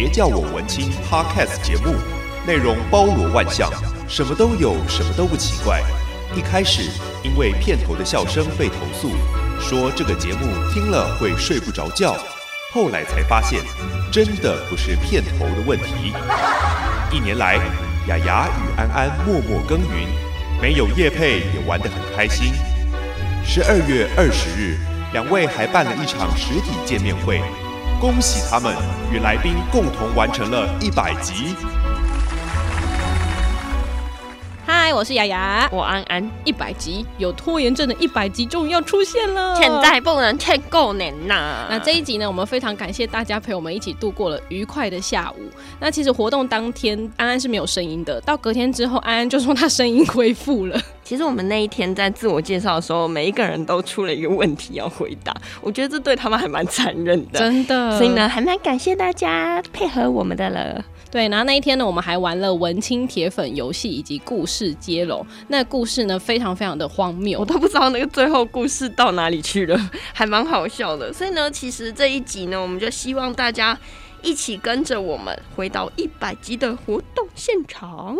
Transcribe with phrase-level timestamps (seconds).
[0.00, 1.94] 别叫我文青 Podcast 节目，
[2.46, 3.70] 内容包罗万象，
[4.08, 5.82] 什么都有，什么都不奇怪。
[6.34, 6.90] 一开始
[7.22, 9.10] 因为片头的笑声被投诉，
[9.60, 12.16] 说这个节目听了会睡不着觉。
[12.72, 13.60] 后来才发现，
[14.10, 16.14] 真的不是片头的问题。
[17.12, 17.56] 一年来，
[18.08, 20.08] 雅雅与安安默默耕耘，
[20.62, 22.54] 没有业配也玩得很开心。
[23.44, 24.78] 十二月二十日，
[25.12, 27.42] 两位还办了一场实体见面会。
[28.00, 28.74] 恭喜他们
[29.12, 31.54] 与来宾共同完成了一百集。
[34.64, 36.30] 嗨，我是雅雅，我安安。
[36.42, 41.66] 一百集有拖延症的一百集终于要出现了，现在不能欠过年呐。
[41.68, 45.50] 那这一集呢，我们非常感谢大家陪我们一起度过了愉快的下午。
[45.78, 50.80] 那其实活动当天，安安是没有声音的，到隔天之后，安安就说他声音恢复了。
[51.10, 57.98] 其实我们那一天在自我介绍的时候，每一个人都出了一个问题要回答，我觉得这对他们还蛮残忍的，真的。
[57.98, 60.84] 所以呢，还蛮感谢大家配合我们的了。
[61.10, 65.26] 对，然后那一天呢，我们还玩了文青铁粉游戏以及故事接龙。
[65.48, 71.12] 那故事呢，非常非常的荒谬，我都不知道那个最后故事到哪里去了，还蛮好笑的。
[71.12, 73.76] 所以呢，其实这一集呢，我们就希望大家
[74.22, 78.16] 一起跟着我们回到一百集的活动现场。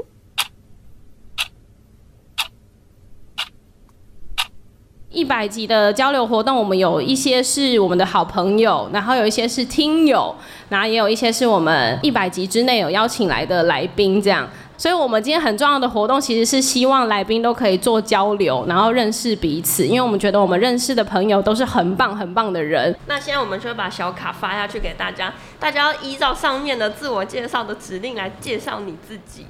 [5.12, 10.32] 一百集的交流活动，我们有一些是我们的好朋友，然后有一些是听友，
[10.68, 14.48] 然后也有一些是我们一百集之内有邀请来的来宾，这样。
[14.76, 22.96] 所以，我们今天很重要的活动，其实是希望来宾都可以做交流，然后认识彼此，因为我们觉得我们认识的朋友都是很棒很棒的人。
[23.06, 29.44] 那现在我们就会把小卡发下去给大家，大家要依照上面的自我介绍的指令来介绍你自己。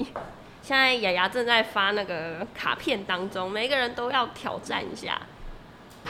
[0.62, 5.20] 现在雅雅正在发那个卡片当中，每个人都要挑战一下。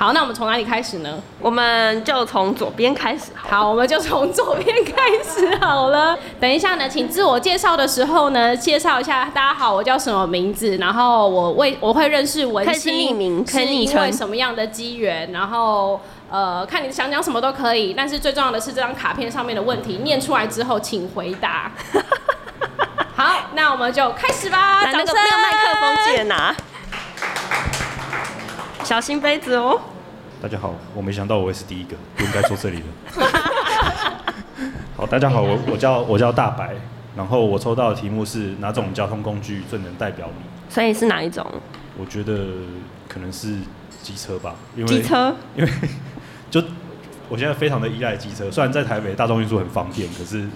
[0.01, 1.23] 好，那我们从哪里开始呢？
[1.39, 3.51] 我们就从左边开始好。
[3.51, 6.19] 好，我们就从左边开始好了。
[6.41, 10.79] 等一下呢，请自我介绍的时候呢，介绍一下，大家好，我叫什么名字？
[10.79, 15.31] 然后我为我会认识文青，匿名，可以因为什么样的机缘？
[15.33, 16.01] 然后
[16.31, 21.71] 呃，看你想讲什么都可以，但是最重要的是这张卡片上面的问题念出来之后，请回答。
[23.15, 24.81] 好，那我们就开始吧。
[24.83, 26.57] 那个麦克风借拿。
[28.85, 29.81] 小心杯子哦！
[30.43, 32.87] 大家好，我没想到我会是第一个，不应该坐这里的。
[34.97, 36.75] 好，大家好，我我叫我叫大白，
[37.17, 40.45] 然后我抽到的题目是哪种交通工具最能代表你？
[40.73, 41.47] 所以是哪一种？
[41.99, 42.39] 我觉得
[43.09, 43.59] 可能是
[44.03, 45.71] 机车吧，因为机车， 因为
[46.51, 46.63] 就
[47.29, 50.49] 我现在非常的依赖机车，虽然在台北大众运输很方便，可是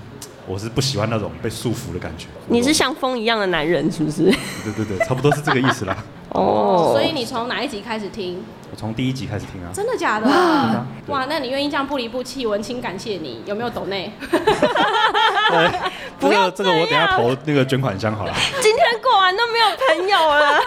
[0.47, 2.27] 我是不喜欢那种被束缚的感觉。
[2.49, 4.25] 你是像风一样的男人，是不是？
[4.25, 5.97] 对对对，差不多是这个意思啦。
[6.31, 8.45] 哦，所以你从哪一集开始听？
[8.71, 9.71] 我从第一集开始听啊。
[9.73, 10.27] 真的假的？
[10.29, 10.85] 啊？
[11.07, 14.13] 哇，那你愿意这样不离不弃，文青感谢你，有没有抖内？
[16.19, 18.33] 不要这个，这个我等下投那个捐款箱好了。
[18.61, 20.61] 今天过完都没有朋友了。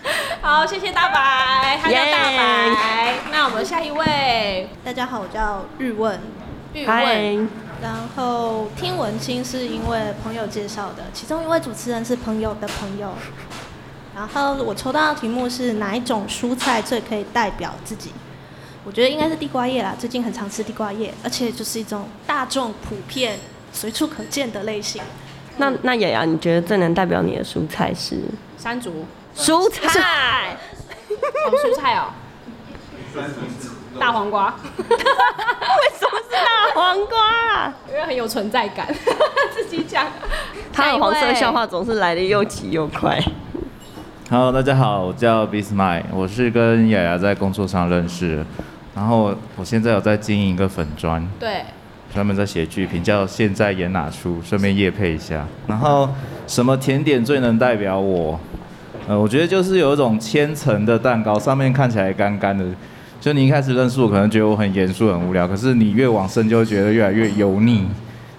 [0.40, 3.12] 好，谢谢大白，他叫大白。
[3.12, 3.14] Yeah.
[3.30, 6.18] 那我们下一位，大家好，我叫玉问。
[6.72, 7.48] 玉问。
[7.82, 13.12] 然后听文青是因为朋友介绍的，其中一位主持人是朋友的朋友。
[14.14, 18.12] 然后我抽到的题目是哪一种蔬菜最可以代表自己？
[18.84, 23.38] 我觉得应该是地瓜叶啦，最近很常吃地瓜叶，而且就是一种大众普遍
[23.72, 25.02] 随处可见的类型。
[25.56, 28.20] 那那雅雅，你觉得最能代表你的蔬菜是？
[28.58, 29.06] 山竹。
[29.34, 30.56] 蔬菜。
[31.08, 32.12] 什么蔬菜哦？
[33.98, 34.54] 大黄瓜。
[34.78, 37.72] 为什么是大黄瓜？
[37.88, 38.86] 因为很有存在感，
[39.54, 40.06] 自己讲。
[40.72, 43.18] 他的黄色笑话总是来的又急又快。
[44.30, 48.44] Hello，大家好，我叫 Bismay，我是跟雅雅在工作上认识，
[48.94, 51.64] 然后我现在有在经营一个粉砖，对，
[52.14, 55.44] 专门在写剧评，叫现在演哪出，顺便夜配一下。
[55.66, 56.08] 然后
[56.46, 58.38] 什么甜点最能代表我？
[59.08, 62.64] 呃，我觉得就是有一种千层的蛋糕，上面看起来干干的，
[63.20, 67.84] 就你一开始认识我，可能觉得我很严肃、很无聊，可是你越往深就会觉得越来越油腻，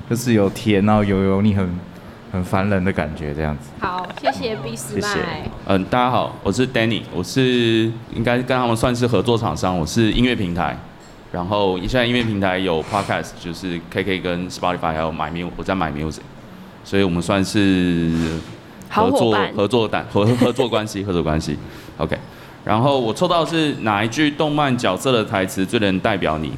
[0.09, 1.69] 就是有甜，然后有油腻很。
[2.33, 3.67] 很烦人的感觉，这样子。
[3.81, 4.77] 好，谢谢 Bismay。
[4.77, 5.19] 谢谢。
[5.65, 10.77] 嗯，大家好，我是 Danny，我是应该跟他们算是合作厂商，我是音乐平台。
[11.33, 16.21] 然后现在音乐平台有 Podcast，就是 KK 跟 Spotify 还有 My Music，我在 My Music，
[16.85, 18.39] 所以我们算是
[18.89, 21.57] 合作合作单合 合作关系合作关系。
[21.97, 22.17] OK，
[22.63, 26.53] 然后我抽到的是哪一句动漫角色的台词最能代表你？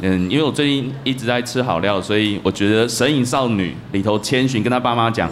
[0.00, 5.28] 嗯，因为我最近一直在吃好料，所以我觉得《神隐少女》里头千寻跟他爸妈讲，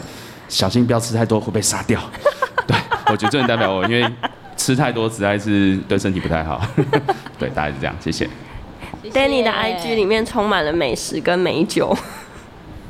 [0.48, 2.00] 小心不要吃太多会被杀掉。
[2.66, 2.76] 对，
[3.06, 4.04] 我觉得这能代表我，因为
[4.56, 6.60] 吃太多实在是对身体不太好。
[7.38, 8.28] 对，大概是这样，谢谢。
[9.12, 11.96] Danny 的 IG 里面充满了美食跟美酒。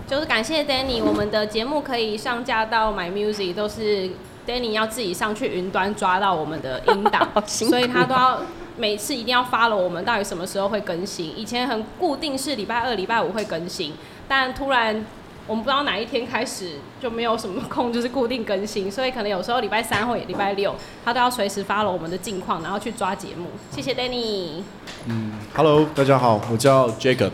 [0.06, 4.08] 就是感谢 Danny，我们的节目可以上架到 My Music，都是
[4.46, 8.40] Danny 要自己上去云端抓到我们的音档， 所以他都要
[8.76, 11.36] 每次一定要 follow 我们到底什么时候会更新。
[11.38, 13.92] 以前很固定是礼拜二、礼拜五会更新，
[14.28, 15.04] 但突然。
[15.48, 23.46] 我们不知道哪一天开始就没有什么空，就是固定更新，所以可能有时候礼拜三或礼拜六，他都要随时 follow 我们的近况，然后去抓节目。
[23.70, 24.64] 谢谢 Danny。
[25.06, 27.30] 嗯，Hello，大家好，我叫 Jacob。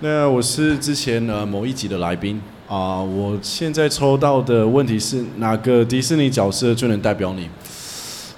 [0.00, 3.04] 那我是之前呃某一集的来宾啊、呃。
[3.04, 7.48] 我现在抽到的问题是哪个迪士尼角色最能代表你？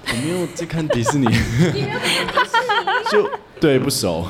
[0.09, 1.27] 我没有在看迪士尼。
[1.27, 3.11] 你没有看迪士尼？
[3.11, 3.31] 就
[3.61, 4.27] 对不熟。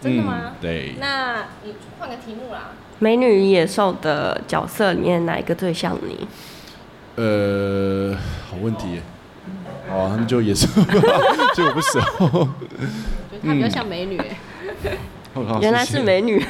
[0.00, 0.34] 真的吗？
[0.44, 0.94] 嗯、对。
[1.00, 2.72] 那你换个题目啦。
[2.98, 6.28] 美女与野兽的角色里面哪一个最像你？
[7.16, 8.14] 呃，
[8.48, 9.02] 好问题耶。
[9.88, 10.66] 好啊，那就野兽，
[11.54, 12.00] 就我不熟。
[12.18, 12.48] 我
[13.30, 14.20] 觉得她比较像美女。
[15.34, 16.44] 嗯、原来是美女。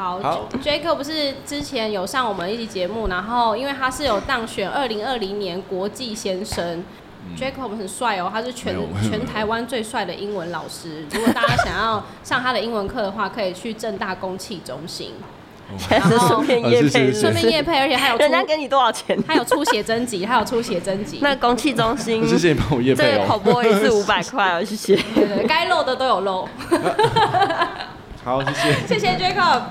[0.00, 6.82] 好，好，Jacob 不是之前有上我们一集节目，然后因为他是有当选二零二零年国际先生。
[7.22, 11.04] 嗯、Jacob 很帅哦，他是全全台湾最帅的英文老师。
[11.12, 15.12] 如果大家想要上他的英文课的话，可以去正大公器中心。
[15.90, 19.22] 然后顺便业配，顺便业配，而且还有 人家给你多少钱？
[19.24, 21.18] 他有出写真集，他有出写真集。
[21.20, 23.12] 那公器中心，谢谢你帮我业配哦。
[23.12, 24.96] 这个口播一次五百块哦，谢谢。
[25.14, 26.48] 对对，该漏的都有漏。
[28.22, 28.86] 好，谢谢。
[28.86, 29.62] 谢谢 Jacob。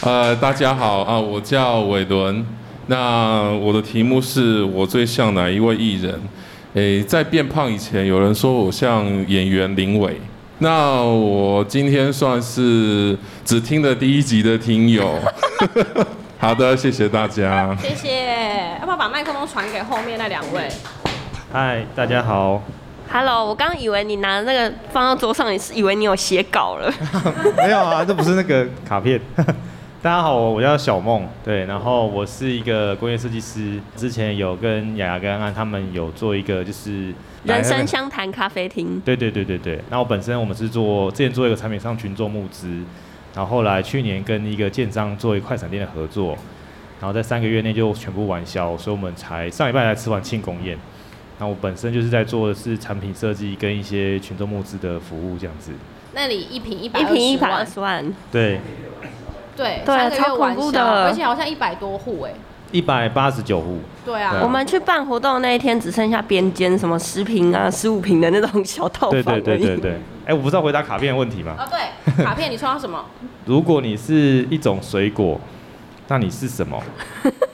[0.00, 2.44] 呃，大家好啊，我叫伟伦。
[2.86, 6.18] 那我的题目是我最像哪一位艺人？
[6.74, 10.18] 诶，在变胖以前，有人说我像演员林伟。
[10.58, 15.18] 那我今天算是只听了第一集的听友，
[16.40, 17.76] 好的，谢谢大家。
[17.82, 20.68] 谢谢，要不要把麦克风传给后面那两位？
[21.52, 22.62] 嗨，大家好。
[23.16, 26.92] Hello，我刚以为你拿那个放到桌上，你是以为你有写稿了？
[27.56, 29.20] 没有啊，这不是那个卡片。
[30.02, 37.14] 大家好，我叫小梦，对，然后我是一个工业设计师，之前有跟雅雅跟安安他们有做一个就是。
[37.44, 39.00] 人生相谈咖啡厅。
[39.04, 39.78] 对对对对对。
[39.90, 42.82] 那我本身我们是做之前做一个产品上群做募资，
[43.32, 46.36] 然后后来去年跟一个建商做一个快闪店的合作，
[47.00, 50.76] 然后在三个月内就全部完销，所以我们才上礼拜才吃完庆功宴。
[51.38, 55.72] 那我本身就是在做的是产品设计跟一些群众募资的服务这样子。
[56.12, 58.04] 那里一瓶一百一瓶一百二十万。
[58.30, 58.60] 对。
[59.56, 62.32] 对，对，超恐怖的，而且好像一百多户哎。
[62.72, 63.78] 一百八十九户。
[64.04, 69.22] 对啊，我们去办活动那一天只剩下边间什么十平啊、十五平的那种小套房。
[69.22, 69.92] 对对对对对。
[69.92, 71.54] 哎、欸，我不知道回答卡片的问题吗？
[71.56, 71.78] 啊、哦，对，
[72.24, 73.04] 卡片你抽到什么？
[73.44, 75.40] 如果你是一种水果，
[76.08, 76.82] 那你是什么？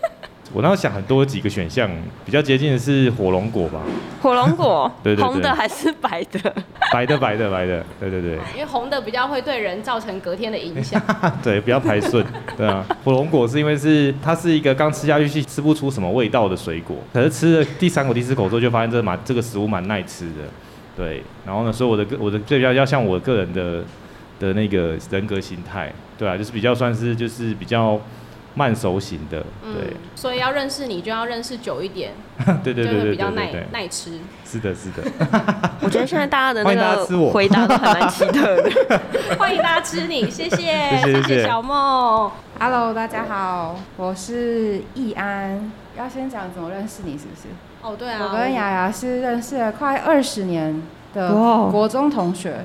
[0.52, 1.88] 我那时想很多几个选项，
[2.24, 3.80] 比较接近的是火龙果吧。
[4.20, 6.54] 火龙果， 对对对，红的还是白的？
[6.92, 8.32] 白的，白的，白的，对对对。
[8.54, 11.00] 因为红的比较会对人造成隔天的影响。
[11.40, 12.26] 对，比较排顺。
[12.56, 20.34] 对啊，火龙果是因为是它是一个刚吃下去是吃不出什么味道的水果，可是吃了第三口、第四口之后，就发现这蛮这个食物蛮耐吃的。
[20.96, 23.84] 对，然后呢，所以我的个我的这比较要像我个人的
[24.40, 28.00] 的那个人格形态，对啊，就是比较算是就是比较。
[28.54, 32.12] 慢熟型的，对、嗯，所以要认识你就要认识久一点，
[32.64, 34.18] 对对对对，比较耐耐吃。
[34.44, 35.02] 是的，是的。
[35.80, 39.00] 我觉得现在大家的那个回答都还蛮奇特的。
[39.38, 42.30] 欢迎大家吃你，谢谢，谢谢，谢谢小梦。
[42.58, 45.70] Hello，大家好，我是易安。
[45.96, 47.48] 要先讲怎么认识你，是不是？
[47.82, 48.20] 哦，对啊。
[48.24, 50.82] 我跟雅雅是认识了快二十年
[51.14, 51.32] 的
[51.70, 52.64] 国中同学。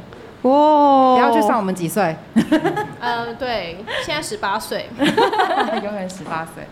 [0.49, 1.15] 哇！
[1.15, 2.15] 你要去算我们几岁？
[3.01, 4.89] 嗯，对，现在十八岁，
[5.83, 6.63] 永远十八岁。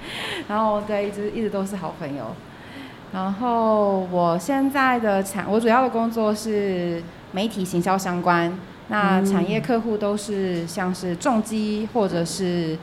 [0.47, 2.25] 然后对，一直一直都是好朋友。
[3.11, 7.01] 然后我现在的产，我主要的工作是
[7.31, 8.55] 媒体行销相关。
[8.89, 12.77] 那产业客户都是像是重机或者是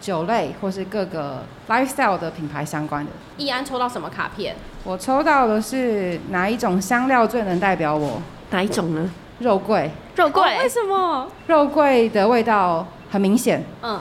[0.00, 3.10] 酒类，或是各个 lifestyle 的品牌相关的。
[3.38, 4.56] 易安抽到什么卡片？
[4.82, 8.20] 我抽到的是哪一种香料最能代表我？
[8.50, 9.10] 哪一种呢？
[9.38, 9.90] 肉桂。
[10.16, 10.62] 肉桂、哦？
[10.62, 11.28] 为什么？
[11.46, 13.64] 肉桂的味道很明显。
[13.82, 14.00] 嗯。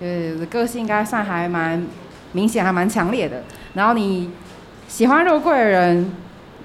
[0.00, 1.86] 呃，个性应该算还蛮
[2.32, 3.42] 明显，还蛮强烈的。
[3.74, 4.30] 然后你
[4.88, 6.12] 喜欢肉桂的人，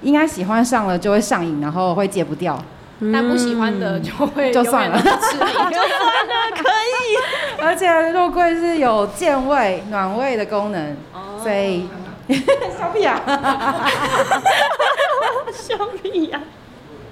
[0.00, 2.58] 应该喜欢上了就会上瘾，然后会戒不掉。
[3.00, 7.62] 嗯、但不喜欢的就会就算了， 就算了，可以。
[7.62, 11.86] 而且肉桂是有健胃、暖胃的功能，哦、所以
[12.78, 13.84] 小屁呀、啊，
[15.52, 16.40] 小屁呀。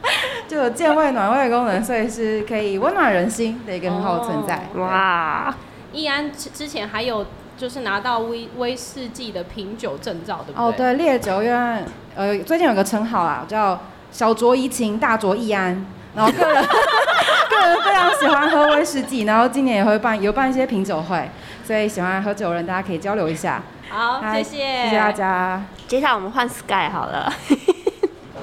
[0.49, 4.68] 就有健胃暖胃的功能，所以是可以温暖人心的一个很好的存在。
[4.76, 5.54] 哇！
[5.92, 10.64] 易安之前还有就是拿到威威士忌的品酒证照，对不对？
[10.64, 11.84] 哦，对，烈酒院
[12.16, 13.80] 呃最近有个称号啊，叫
[14.11, 15.87] 小酌怡情，大酌易安。
[16.16, 16.54] 然后个人
[17.50, 21.28] 个人非常喜欢喝威士忌，然后今年也会办有办一些品酒会，
[21.64, 23.62] 所以喜欢喝酒的人大家可以交流一下。
[23.88, 25.64] 好，谢谢，谢谢大家。
[25.88, 27.32] 接下来我们换 Sky 好了。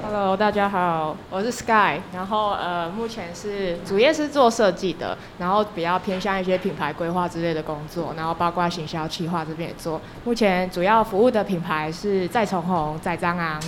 [0.04, 10.00] Hello，大家好，我是 Sky，然后呃，目前是主业是做设计的，然后比较偏向一些品牌规划之类的工作，然后包括行销企划这边也做。
[10.24, 13.62] 目前主要服务的品牌是再从红、再张昂，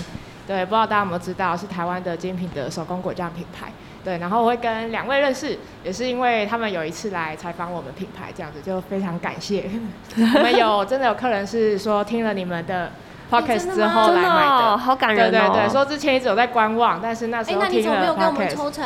[0.44, 3.72] 对，不知道大家有没有知道，是台湾的精品的手工果酱品牌。
[4.02, 9.70] 对，然后我会跟两位认识，也是因为他们有一次来采访我们品牌，这样子就非常感谢。
[10.18, 12.90] 我们有真的有客人是说听了你们的。
[13.34, 15.30] Podcast 之后来买的，好感人哦！
[15.30, 17.70] 对对对，说之前一直有在观望，但是那时候听了 Podcast。
[17.70, 18.84] 哎，那你怎么没有跟我们抽成？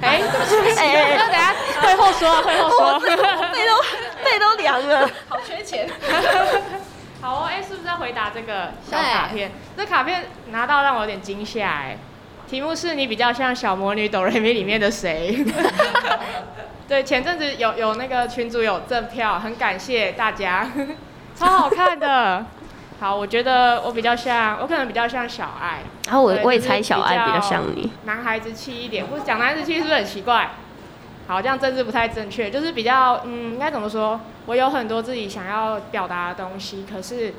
[0.00, 3.00] 哎，对不起，哎，那等下会后说，会后说。
[3.00, 3.22] 背都
[4.24, 5.88] 背都凉了，好缺钱。
[7.20, 9.52] 好哦，哎，是不是要回答这个小卡片？
[9.76, 11.96] 这卡片拿到让我有点惊吓哎。
[12.48, 15.44] 题目是你比较像小魔女哆瑞咪里面的谁？
[16.88, 20.66] 对，前阵子有有那个群主有赠票，很感谢大家，
[21.34, 22.44] 超好看的。
[23.02, 25.80] 好，我觉得我比较像，我可能比较像小爱。
[26.06, 27.90] 然后我我也猜小爱比较像你。
[28.04, 30.50] 男孩子气一点，或者讲男孩子气是不是很奇怪？
[31.26, 34.20] 好，这样政治不太正确，就是比较，嗯，应该怎么说？
[34.46, 37.34] 我有很多自己想要表达的东西，可是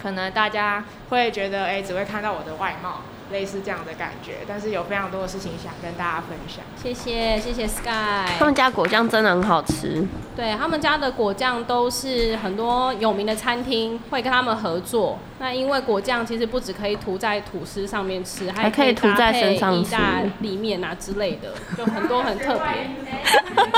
[0.00, 3.00] 可能大家会觉得，哎，只会看到我的外貌。
[3.32, 6.62] 类似这样的感觉，但是有非常多的事情想跟大家分享。
[6.76, 10.06] 谢谢谢谢 Sky，他们家果酱真的很好吃。
[10.36, 15.18] 对，他们家的果酱都是很多有名的餐厅会跟他们合作。
[15.38, 22.90] 那因为果酱其实不只可以涂在吐司上面吃，还可以涂在身上吃，意大利面啊之类的，就很多很特别。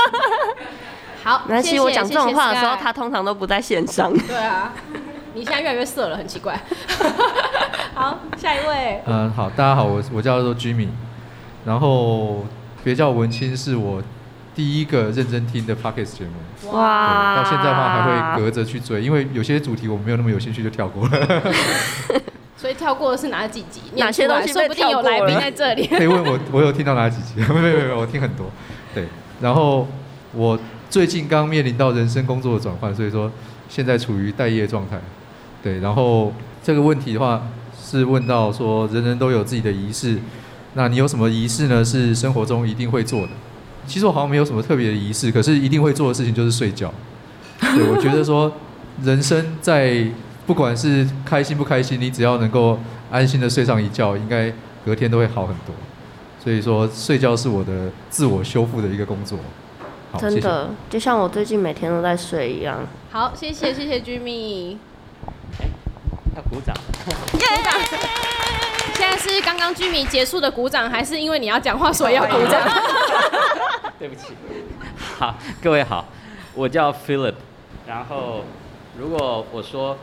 [1.23, 4.13] 好，没关系，我讲这种话的时候，他通常都不在线上。
[4.27, 4.73] 对啊。
[5.33, 6.57] 你现在越来越色了，很奇怪。
[7.95, 9.01] 好，下一位。
[9.05, 10.89] 嗯，好，大家好，我我叫做 Jimmy，
[11.63, 12.45] 然后
[12.83, 14.03] 别叫文青，是我
[14.53, 16.71] 第一个认真听的 Podcast 节目。
[16.73, 17.37] 哇！
[17.37, 21.41] 到现在的话还会隔着去追，因为有些主题我没有那么有兴趣，就跳过了。
[22.57, 23.79] 所以跳过的是哪几集？
[23.95, 25.09] 哪些东西被跳过了？
[25.09, 25.87] 说不定有来宾在这里。
[25.97, 27.35] 可以问我，我有听到哪几集？
[27.37, 28.47] 没有没有没有，我听很多。
[28.93, 29.07] 对，
[29.39, 29.87] 然后
[30.33, 30.59] 我
[30.89, 33.31] 最近刚面临到人生工作的转换，所以说
[33.69, 34.99] 现在处于待业状态。
[35.63, 37.41] 对，然后这个问题的话
[37.97, 40.17] 是问到说，人人都有自己的仪式，
[40.73, 41.83] 那你有什么仪式呢？
[41.83, 43.29] 是生活中一定会做的。
[43.87, 46.91] 其实我好像没有什么特别的仪式，可是一定会做的事情就是睡觉。
[47.59, 48.51] 对，我觉得说，
[49.03, 50.05] 人生在
[50.45, 52.79] 不管是开心不开心，你只要能够
[53.11, 54.51] 安心的睡上一觉，应该
[54.83, 55.75] 隔天都会好很多。
[56.43, 59.39] 所以说，睡觉是我的自我修复的一个工作。
[60.11, 60.69] 好，真的，谢谢。
[60.89, 62.79] 就像我最近每天都在睡一样。
[63.11, 64.77] 好，谢谢谢谢 Jimmy。
[66.35, 66.75] 要鼓掌，
[67.31, 67.73] 鼓掌！
[68.93, 72.61] 现在是刚刚居民结束的鼓掌，还是因为你要讲话所以要鼓掌？
[73.97, 74.33] 对不起。
[75.17, 76.05] 好，各位好，
[76.53, 77.35] 我叫 Philip。
[77.87, 78.43] 然后，
[78.97, 79.97] 如果我说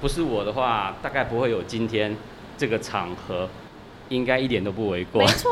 [0.00, 2.16] 不是我的话，大概不会有今天
[2.56, 3.46] 这个场合，
[4.08, 5.20] 应该一点都不为过。
[5.20, 5.50] 没错，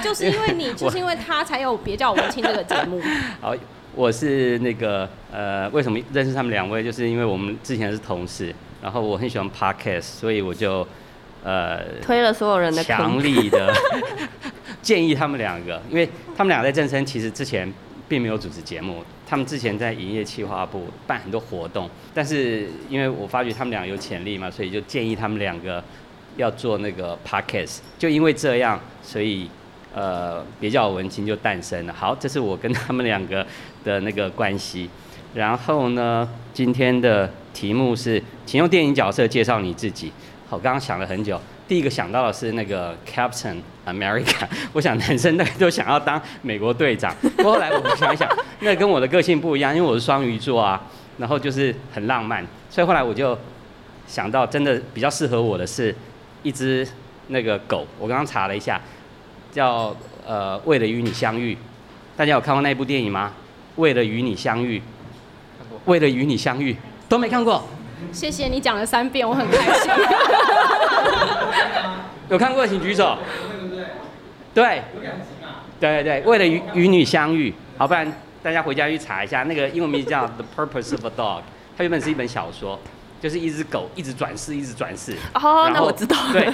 [0.00, 3.02] 就是因为你， 就是因为他，才有别叫我文青这个节目。
[3.40, 3.52] 好，
[3.96, 6.84] 我是那个呃，为什么认识他们两位？
[6.84, 8.54] 就是因为我们之前是同事。
[8.86, 10.86] 然后我很喜欢 podcast，所以我就
[11.42, 13.74] 呃推了所有人的强力的
[14.80, 17.68] 建议他们两个，因为他们俩在正生其实之前
[18.08, 25.82] 并没有主持节目，他们之前在营业企划部办很多活动，但是因为我发觉他们俩有潜力嘛，所以就建议他们两个
[26.36, 29.50] 要做那个 podcast，就因为这样，所以
[29.92, 31.92] 呃别叫我文青就诞生了。
[31.92, 33.44] 好，这是我跟他们两个
[33.82, 34.88] 的那个关系。
[35.36, 40.10] 然后呢，今天的题目是，请用电影角色介绍你自己。
[40.48, 41.38] 好，刚刚想了很久，
[41.68, 47.14] 第一个想到的是那个 Captain America， 我想男生大概都想要当美国队长。
[47.36, 48.26] 不过后来我想一想，
[48.60, 50.82] 那跟我的个性不一样，因为我是双鱼座啊，
[51.18, 53.38] 然后就是很浪漫，所以后来我就
[54.06, 55.94] 想到，真的比较适合我的是
[56.42, 56.88] 一只
[57.28, 57.86] 那个狗。
[57.98, 58.80] 我刚刚查了一下，
[59.52, 59.94] 叫
[60.26, 61.54] 呃，为了与你相遇。
[62.16, 63.34] 大家有看过那部电影吗？
[63.74, 64.80] 为了与你相遇。
[65.86, 66.76] 为了与你相遇，
[67.08, 67.62] 都没看过。
[68.12, 69.90] 谢谢你讲了三遍，我很开心。
[72.28, 73.16] 有看过请举手。
[74.54, 74.82] 对。
[75.78, 78.10] 对对对，为了与与你相遇，好，不然
[78.42, 81.40] 大家回家去查一下，那个英文名字叫《The Purpose of a Dog》，
[81.76, 82.80] 它原本是一本小说，
[83.20, 85.14] 就是一只狗一直转世，一直转世。
[85.34, 86.16] 哦，那我知道。
[86.32, 86.48] 对。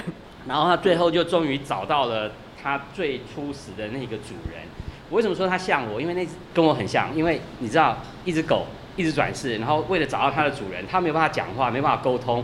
[0.45, 4.63] 然后它最后就终于找到了它最初始的那个主人。
[5.09, 6.01] 我为什么说它像我？
[6.01, 8.67] 因为那只跟我很像，因为你知道，一只狗。
[8.95, 12.43] 一直转世，然后为了找到它的主人，它没有办法讲话，没办法沟通。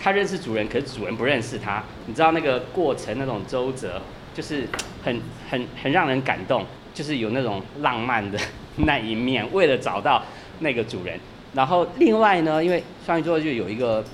[0.00, 1.82] 它认识主人，可是主人不认识它。
[2.06, 4.00] 你知道那个过程那种周折，
[4.34, 4.66] 就是
[5.02, 6.64] 很 很很让人感动。
[6.94, 8.36] 就是有那种浪漫的
[8.78, 10.20] 那一面，为了找到
[10.58, 11.16] 那个主人。
[11.54, 14.04] 然后另外呢，因为双鱼座就有一个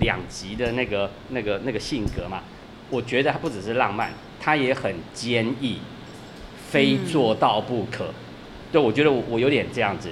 [0.00, 2.42] 两极的那个那个那个性格嘛，
[2.90, 5.78] 我觉得他不只是浪漫，他也很坚毅，
[6.70, 8.04] 非做到不可。
[8.08, 8.14] 嗯、
[8.72, 10.10] 对，我觉得我我有点这样子，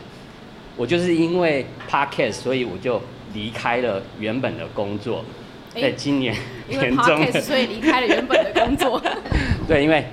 [0.76, 3.00] 我就是因为 Podcast，所以我就
[3.32, 5.24] 离开了原本的工作，
[5.74, 6.34] 在今年
[6.68, 9.02] 年中，因为 Podcast，所以离开了原本的工作。
[9.66, 10.04] 对，因为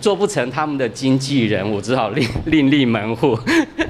[0.00, 3.38] 做不成他们的经纪人，我只好另另立门户。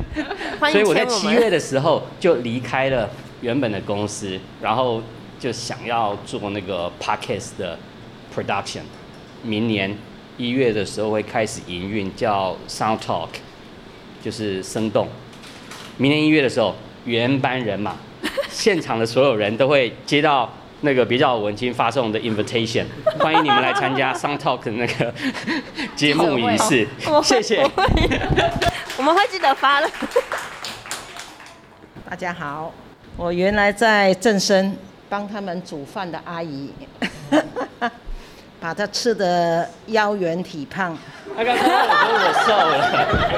[0.71, 3.09] 所以我在七月的时候就离开了
[3.41, 5.01] 原本的公司，然后
[5.39, 7.79] 就想要做那个 podcast 的
[8.35, 8.81] production。
[9.43, 9.97] 明年
[10.37, 13.29] 一月的时候会开始营运，叫 Sound Talk，
[14.21, 15.09] 就是生动。
[15.99, 16.75] 明年一月的时候，
[17.07, 17.97] 原班人马，
[18.51, 22.85] 现场的所有人都会接到那个比较文青发送的 invitation，
[23.19, 25.15] 欢迎你们来参加 Sound Talk 的那个
[25.95, 26.87] 节目仪式。
[27.23, 27.63] 谢谢。
[28.99, 29.89] 我们会记得发了。
[32.09, 32.73] 大家好，
[33.17, 34.77] 我原来在正生
[35.09, 36.71] 帮他们煮饭的阿姨，
[38.61, 40.97] 把他吃的腰圆体胖。
[41.37, 42.73] 他刚刚我说我瘦了，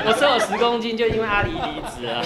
[0.06, 2.22] 我瘦了十公斤，就因为阿里离职了。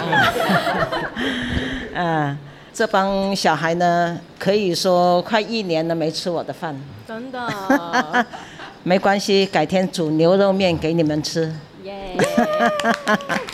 [1.95, 2.39] 嗯，
[2.75, 6.79] 这帮小孩呢，可以说快一年了没吃我的饭。
[7.09, 7.41] 真的。
[8.85, 11.51] 没关系，改天煮牛肉面给你们吃。
[12.15, 12.21] 耶！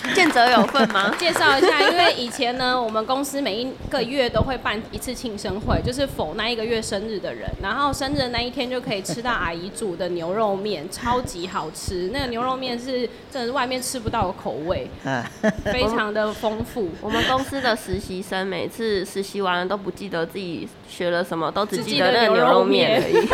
[0.15, 1.15] 见者有份吗？
[1.19, 12.11] 介绍一下，因为以前呢，我们公司每一个月都会办一次庆生会，就是否那一个月生日的人，然后生日的那一天就可以吃到阿姨煮的牛肉面，超级好吃。
[12.13, 14.89] 那个牛肉面是真的是外面吃不到的口味，
[15.67, 16.89] 非常的丰富。
[17.01, 23.29] 我们公司的实习生每次实习完了都不记得自己学了什么，都只记得那个牛肉面而已。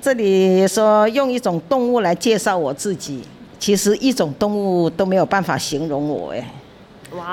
[0.00, 3.24] 这里说用一种动物来介绍我自己。
[3.58, 6.50] 其实一种动物都没有办法形容我哎，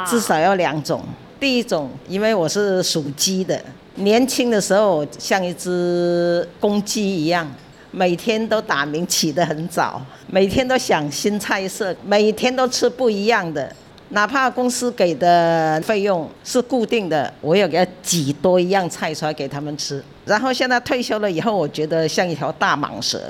[0.05, 1.01] 至少要两种。
[1.39, 3.61] 第一种，因为我是属鸡的，
[3.95, 7.45] 年轻的时候像一只公鸡一样，
[7.91, 13.69] 每天都打鸣起得很早，每天都想新菜色，每天都吃不一样的，
[14.09, 20.01] 哪怕公司给的费用是固定的，我也给他挤多一样菜出来给他们吃。
[20.25, 23.21] 然后现在退休了以后，我觉得像一条大蟒蛇。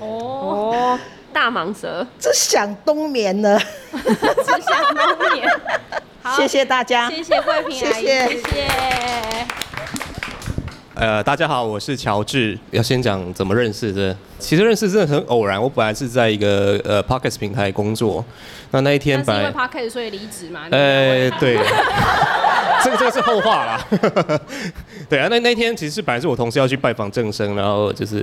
[0.00, 0.98] 哦。
[1.32, 3.58] 大蟒蛇，只想冬眠了，
[3.92, 5.48] 只想冬眠。
[6.22, 8.28] 好，谢谢大家，谢谢慧萍阿姨，谢谢。
[8.28, 8.68] 谢谢
[10.94, 12.58] 呃，大家好，我是乔治。
[12.70, 15.60] 要先讲怎么认识的，其实认识真的很偶然。
[15.60, 18.22] 我本来是在一个呃 p o c k e t 平台工作，
[18.72, 20.66] 那那一天本来因为 p o c k e t 所以离职嘛。
[20.70, 21.58] 呃，对。
[22.84, 23.86] 这个这个是后话啦，
[25.08, 28.20] 对啊，那那天其实是本来是我同事要去拜访正生，然后就是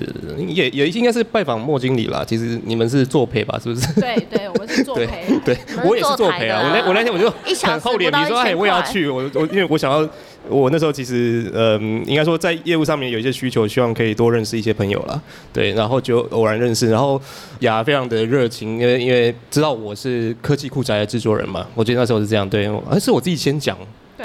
[0.49, 2.25] 也也应该是拜访莫经理啦。
[2.27, 3.93] 其实你们是作陪吧，是不是？
[4.01, 5.23] 对对，我们是作陪。
[5.45, 6.61] 对，我也是作陪啊。
[6.61, 7.31] 我那我那天我就
[7.65, 9.07] 很厚脸皮说，哎，我也要去。
[9.07, 10.05] 我我因为我想要，
[10.49, 15.21] 我那时候其实嗯，应该说在业务上面有一些需求，希望可以多认识一些朋友啦。
[15.53, 17.21] 对，然后就偶然认识，然后
[17.59, 23.77] 雅非常的热情，因为因为知道我是科技酷宅的制作人嘛，我记得那时候是这样，对，而是我自己先讲。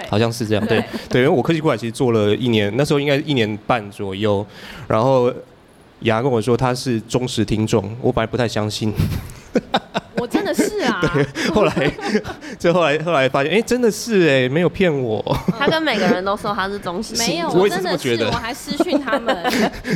[0.08, 4.44] 好像是这样，对对，因为我科技酷宅其实做了一年，那时候应该一年半左右，
[4.88, 5.32] 然后
[6.00, 8.92] 雅跟我说他是忠实听众，我本来不太相信。
[11.54, 11.92] 后来
[12.58, 15.22] 就后来后来发现，哎，真的是哎，没有骗我。
[15.58, 19.36] 他跟每个人都说他是忠实，没有， 我也是这么觉得，我还私讯他们。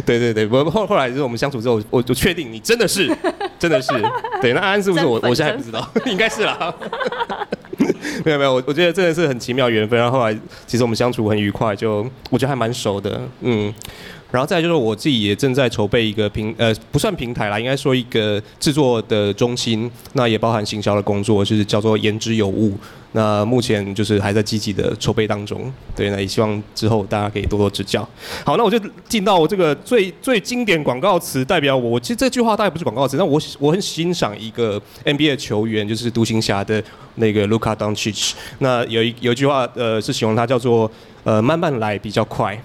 [0.05, 3.11] 对对对，不后后来就是我们相处之后，我就确定你真的是，
[3.59, 3.93] 真的是。
[4.41, 5.21] 对，那安安是不是我？
[5.23, 6.75] 我现在还不知道，应该是啦。
[8.25, 9.99] 没有没有，我我觉得真的是很奇妙缘分。
[9.99, 13.73] 然后后来其实我们相处很愉快，就我觉得还蛮熟的，嗯。
[14.31, 22.75] 然后再就是我自己也正在筹备一个平呃不算平台啦，应该说一个制作的中心，那也包含行销的工作，就是叫做言之有物。
[23.13, 28.07] 那目前就是还在积极的筹备当中，对，那也希望之后大家可以多多指教。
[28.45, 38.33] 好，那我就进到我这个最最经典广告词代表我，其实这句话大概不是广告词，但我我很欣赏一个 NBA 球员，就是独行侠的那个 Luka Doncic。
[38.59, 40.91] 那有一有一句话，呃，是形容他叫做
[41.25, 42.63] 呃慢慢来比较快。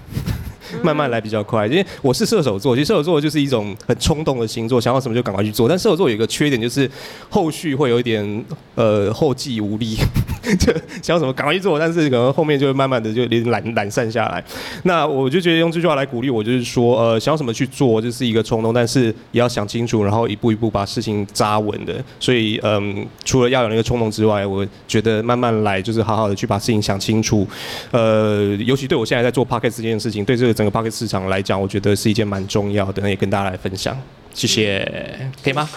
[0.82, 5.68] 慢慢来比较快，因为我是射手座，其实射手座就是一种很冲动的星座，想要什么就赶快去做。
[5.68, 6.90] 但射手座有一个缺点，就是
[7.28, 9.96] 后续会有一点呃后继无力，
[10.58, 14.44] 就想要什么赶快去做，但是可能后面就会慢慢的就有点懒懒散下来。
[14.82, 21.94] 那我就觉得用这句话来鼓励我，就是说呃想要什么去做，就是一个冲动，但是也要想清楚，然后一步一步把事情扎稳的。
[22.18, 27.46] 所以嗯、呃，除了要有那个冲动之外，我觉得慢慢来就是好好的去把事情想清楚。
[27.92, 30.64] 呃，尤其对我现在在做 Podcast 这件事情，对这个整。
[30.64, 33.94] 个 Podcast 市场来讲，我觉得是一件蛮重要的，那也跟大家来分享，
[34.32, 35.68] 谢谢，可以吗？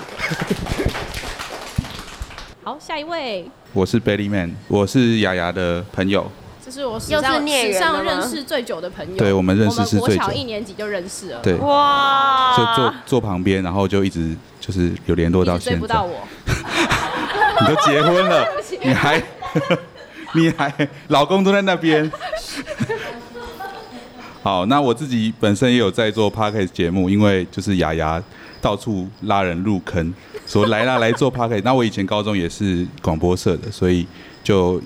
[2.67, 3.49] 好，下一位。
[3.71, 6.29] 我是 Belly Man，我是雅雅的朋友。
[6.61, 9.15] 这是我史上史上认识最久的朋友。
[9.15, 10.23] 对，我们认识是最久。
[10.25, 11.39] 我小一年级就认识了。
[11.41, 11.53] 对。
[11.59, 12.57] 哇。
[12.57, 15.79] 就坐坐旁边，然后就一直就是有联络到现在。
[15.79, 16.27] 追不到我。
[17.61, 18.45] 你都结婚了，
[18.83, 19.23] 你还
[20.35, 22.11] 你还老公都在那边。
[24.43, 28.21] 好，那我自己本身也有在做 Podcast 节目，因为就是雅雅
[28.59, 30.13] 到处拉人入坑，
[30.47, 31.61] 说来啦来做 Podcast。
[31.63, 34.07] 那我以前高中也是广播社的，所以
[34.43, 34.81] 就。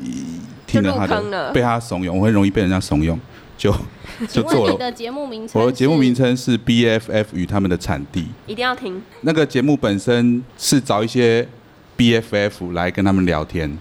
[0.68, 3.20] 听了他的，被他怂恿，我很容易被人家怂恿，
[3.58, 3.76] 就
[4.32, 4.72] 就做了。
[4.72, 5.62] 你的节目名称？
[5.62, 8.26] 我的节目名称是 BFF 与他们的产地。
[8.48, 9.02] 一定要听。
[9.20, 11.46] 那个节目本身是找一些
[11.98, 13.78] BFF 来跟他们聊天，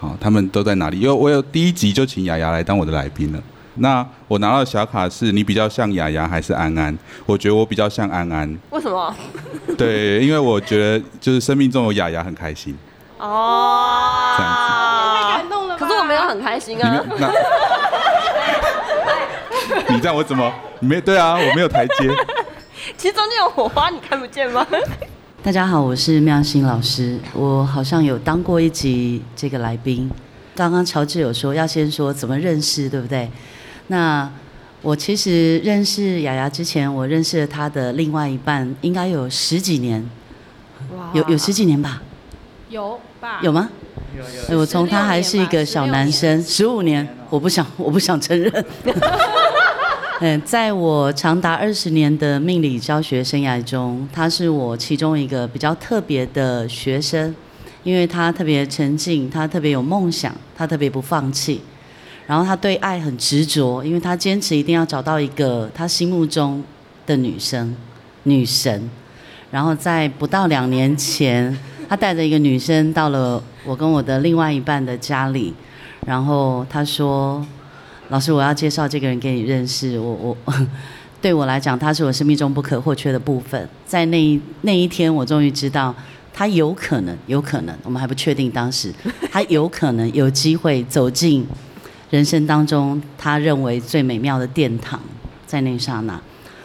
[0.00, 0.98] 好，他们都在哪里？
[0.98, 3.40] 因为我有第一集就请雅雅来当我的来宾了。
[3.76, 6.96] 那我拿到的小卡是你比较像雅雅还是安安？
[7.26, 8.58] 我觉得我比较像安安。
[8.70, 9.14] 为什么？
[9.78, 12.76] 对，因为我觉得就是生命中有雅雅很开心。
[13.18, 14.34] 哦。
[14.36, 15.76] 这样子。
[15.78, 17.02] 可是我没有很开心啊！
[19.88, 21.34] 你，你这样我怎么没对啊？
[21.34, 21.94] 我没有台阶。
[22.96, 24.64] 其实中间有火花，你看不见吗？
[25.42, 27.18] 大家好，我是妙心老师。
[27.32, 30.08] 我好像有当过一集这个来宾。
[30.54, 33.30] 刚刚乔治有说要先说怎么认识，对不对？
[33.88, 34.30] 那
[34.82, 40.04] 我其实认识雅雅之前，我认识了她的另外一半，应该有十几年。
[41.14, 42.02] 有有十几年吧？
[42.68, 43.40] 有吧？
[43.42, 43.70] 有吗？
[44.16, 48.64] 有有我从他还是一个小男生，十五年，我不想， 我不想承认。
[50.20, 57.34] 嗯，在我长达二十年的命理教学生涯中，他是我其中一个比较特别的学生，
[57.84, 61.60] 因为他特别沉静，他特别有梦想，他特别不放弃，
[62.26, 66.62] 然后他对爱很执着，因为他坚持一定要找到一个他心目中
[67.06, 67.74] 的女生、
[68.24, 68.90] 女神，
[69.50, 71.56] 然后在不到两年前。
[71.88, 75.52] 他带着一个女生到了我跟我的另外一半的家里，
[76.06, 77.46] 然后他说
[78.08, 79.98] ：“老师，我要介绍这个人给你认识。
[79.98, 80.34] 我我
[81.20, 83.68] 对我来讲，他是我生命中不可或缺的部分。
[83.84, 85.94] 在那一那一天，我终于知道，
[86.32, 88.92] 他有可能，有可能，我们还不确定当时，
[89.30, 91.46] 他有可能有机会走进
[92.10, 95.00] 人生当中他认为最美妙的殿堂，
[95.46, 96.20] 在那刹那。”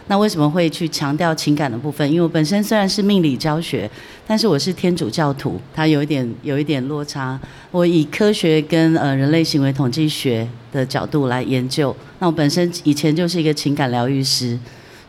[0.09, 2.09] 那为什么会去强调情感的部分？
[2.09, 3.91] 因为我本身虽然是命理教学，
[4.25, 7.37] 但是我是天主教徒，它有一点有一点落差。
[7.71, 11.93] 我以科学跟呃人类行为统计学的角度来研究。
[12.19, 14.57] 那我本身以前就是一个情感疗愈师，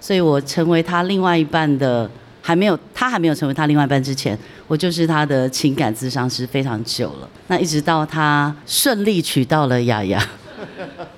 [0.01, 2.11] 所以我成为他另外一半的
[2.49, 7.29] 还没有他还没有成为他另外一半之前，我就是他的情感咨商师非常久了。
[7.49, 10.27] 那一直到他顺利娶到了雅雅。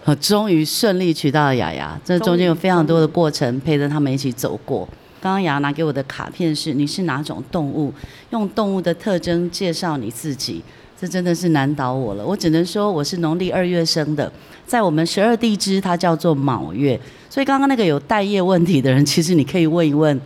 [0.06, 4.84] 我 终于顺利娶到了雅雅，这中间有非常多的过程陪着他们一起走过。
[5.22, 7.94] 刚刚雅雅拿给我的卡片是：你是哪种动物？
[8.30, 10.60] 用动物的特征介绍你自己，
[11.00, 12.26] 这真的是难倒我了。
[12.26, 14.32] 我只能说我是农历二月生的，
[14.66, 20.20] 在我们十二地支它叫做卯月，所以刚刚那个有待业问题的人，其实你可以问一问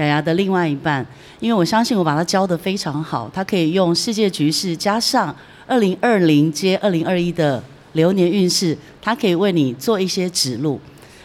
[0.00, 1.06] 雅雅的另外一半，
[1.38, 5.34] 因为我相信我把他教得非常好，他可以用世界局势加上
[5.66, 7.62] 二零二零接二零二一的。
[7.94, 10.80] 流年运势，它可以为你做一些指路。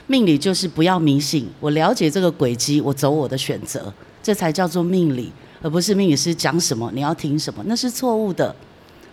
[0.08, 8.56] 命理就是不要迷信，我了解这个轨迹，我走我的选择，这才叫做命理，而不是命理师讲什么你要听什么，那是错误的。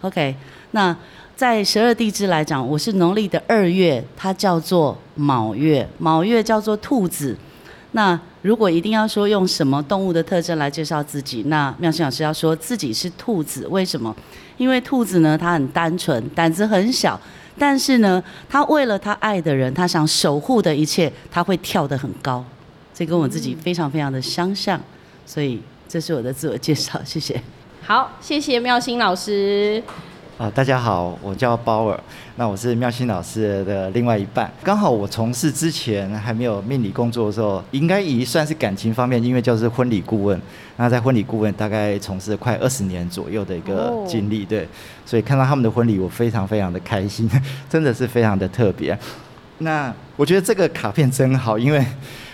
[0.01, 0.35] OK，
[0.71, 0.97] 那
[1.37, 7.37] 在十二地支来讲，我是农历的二月，它叫做卯月，卯月叫做兔子。
[7.93, 14.15] 那如果一定要说用什么动物的特征来介绍自己，那妙心老师要说自己是兔子，为什么？
[14.57, 17.21] 因为兔子呢，它很单纯，胆子很小。
[17.59, 22.43] 但是呢，他为了他爱的人，他想守护的一切，他会跳得很高，
[22.95, 24.81] 这跟我自己非常非常的相像，
[25.27, 27.39] 所以这是我的自我介绍，谢谢。
[27.83, 29.83] 好，谢谢妙心老师。
[30.43, 31.97] 啊，大家好，我叫包尔，
[32.35, 34.51] 那我是妙心老师的另外一半。
[34.65, 40.43] 刚好我从事之前还没有命理工作的时候，应该也算是感情方面，因为就是婚礼顾问。
[40.79, 44.67] 那在婚礼顾问大概从事了快二十年左右的一个经历，对，
[45.07, 47.31] 所以看到他们的婚礼，我非常非常的开心，
[47.71, 48.99] 真的是非常的特别。
[49.59, 51.81] 那我觉得这个卡片真好，因为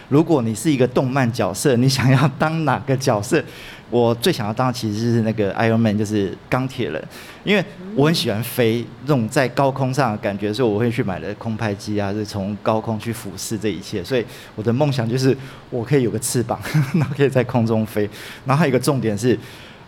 [0.09, 3.43] 如果你是一个动漫角色，你想要当哪个角色？
[3.91, 7.03] 我最想要当的其实是那个 Iron Man，就是钢铁人，
[7.43, 14.05] 因为我很喜欢飞，这种在高空上的感觉，所以我会去买了空拍机啊，是从高空去俯视这一切。
[14.05, 14.23] 所以
[14.55, 15.35] 我的梦想就是
[15.71, 16.61] 我可以有个翅膀，
[16.97, 18.03] 然后可以在空中飞。
[18.45, 19.39] 然后还有一个重点是，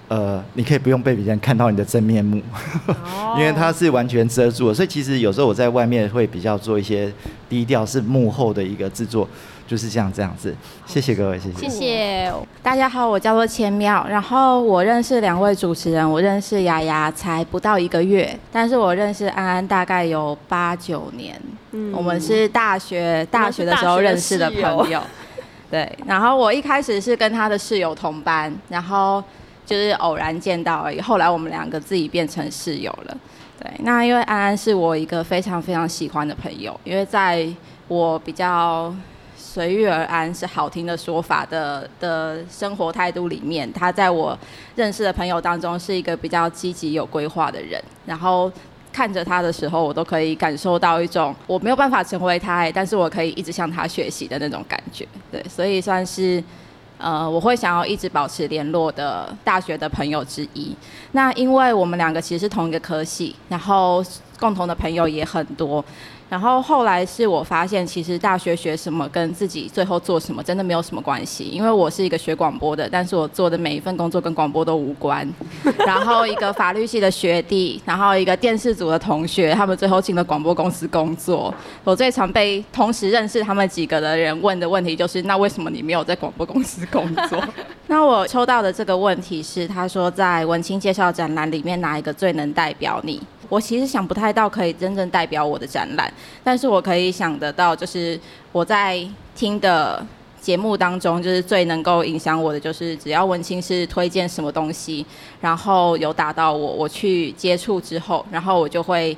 [0.08, 2.42] 呃，你可以不用被别人看到你的真面目，
[3.36, 4.74] 因为它是完全遮住的。
[4.74, 7.12] 所以其实有时候我在外面会比较做一些
[7.50, 9.28] 低调，是幕后的一个制作，
[9.70, 10.52] 就是这样这样子。
[10.84, 11.58] 谢谢各位，谢谢。
[11.60, 12.32] 谢谢。
[12.60, 21.40] 大家好，我叫做千妙，然后我认识两位主持人，我认识雅雅才不到一个月，但是我认识安安大概有八九年。
[21.70, 25.00] 嗯，我们是大学大学的时候认识的朋友。
[25.70, 29.22] 对，然后我一开始是跟他的室友同班，然后。
[29.66, 33.16] 就是偶然见到而已，后来我们两个自己变成室友了。
[33.62, 37.46] 对，那因为安安是我一个非常非常喜欢的朋友，因为在
[37.86, 38.92] 我比较
[39.52, 44.38] 随遇而安是好听的说法的的生活态度里面，他在我
[44.76, 47.82] 认识的朋友当中是一个比较积极有规划的人。
[48.06, 48.50] 然后
[48.92, 55.04] 看着他的时候，我都可以感受到一种我没有办法成为他，但是我可以一直向他学习的那种感觉。
[55.32, 56.40] 对，所以算是。
[57.02, 60.76] 呃，我会想要一直保持联络的大学的朋友之一。
[61.12, 64.04] 那因为我们两个其实是同一个科系，然后
[64.38, 65.82] 共同的朋友也很多。
[66.30, 71.44] 然后后来是我发现，其实大学学什么跟自己最后做什么真的没有什么关系。
[71.44, 75.28] 因为我是一个学广播的，但是我做的每一份工作跟广播都无关。
[75.84, 81.52] 然后一个法律系的学弟，然后一个电视组的同学，他们最后进了广播公司工作。
[81.82, 87.42] 我最常被同时认识他们几个的人问的问题就是：那为什么你没有在广播公司工作？
[87.88, 93.20] 那我抽到的这个问题是，他说在文青介绍展览里面哪一个最能代表你？
[93.50, 96.10] 我其实想不太到可以真正代表我的展览，
[96.42, 98.18] 但是我可以想得到，就是
[98.52, 100.02] 我在听的
[100.40, 105.04] 节目当中，就是最能够影响我的，就是只要文青是推荐什么东西，
[105.40, 109.14] 然后有打到我，我去接触之后，然后我就会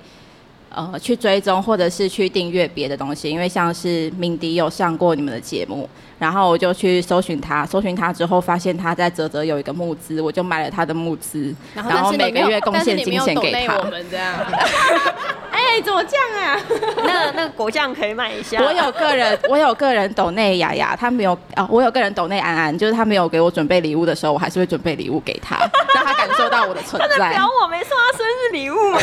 [0.75, 5.89] 呃去追踪或者是去订阅别的东西，因为像是敏迪有上过你们的节目。
[6.19, 13.75] 然后我就去搜寻他，搜寻他之后发现他在泽泽有一个募资，我就买了他的募资， 然后每个月贡献金钱给他。
[15.51, 16.61] 哎，怎么这样啊？
[17.05, 18.63] 那那个果酱可以买一下。
[18.63, 25.57] 我有个人， 我有个人抖内雅雅，他没有啊，我有个人抖内安安，就是他没有给我准备礼物的时候，我还是会准备礼物给他，
[25.95, 27.09] 让他感受到我的存在。
[27.09, 29.01] 他在表我没送他生日礼物吗？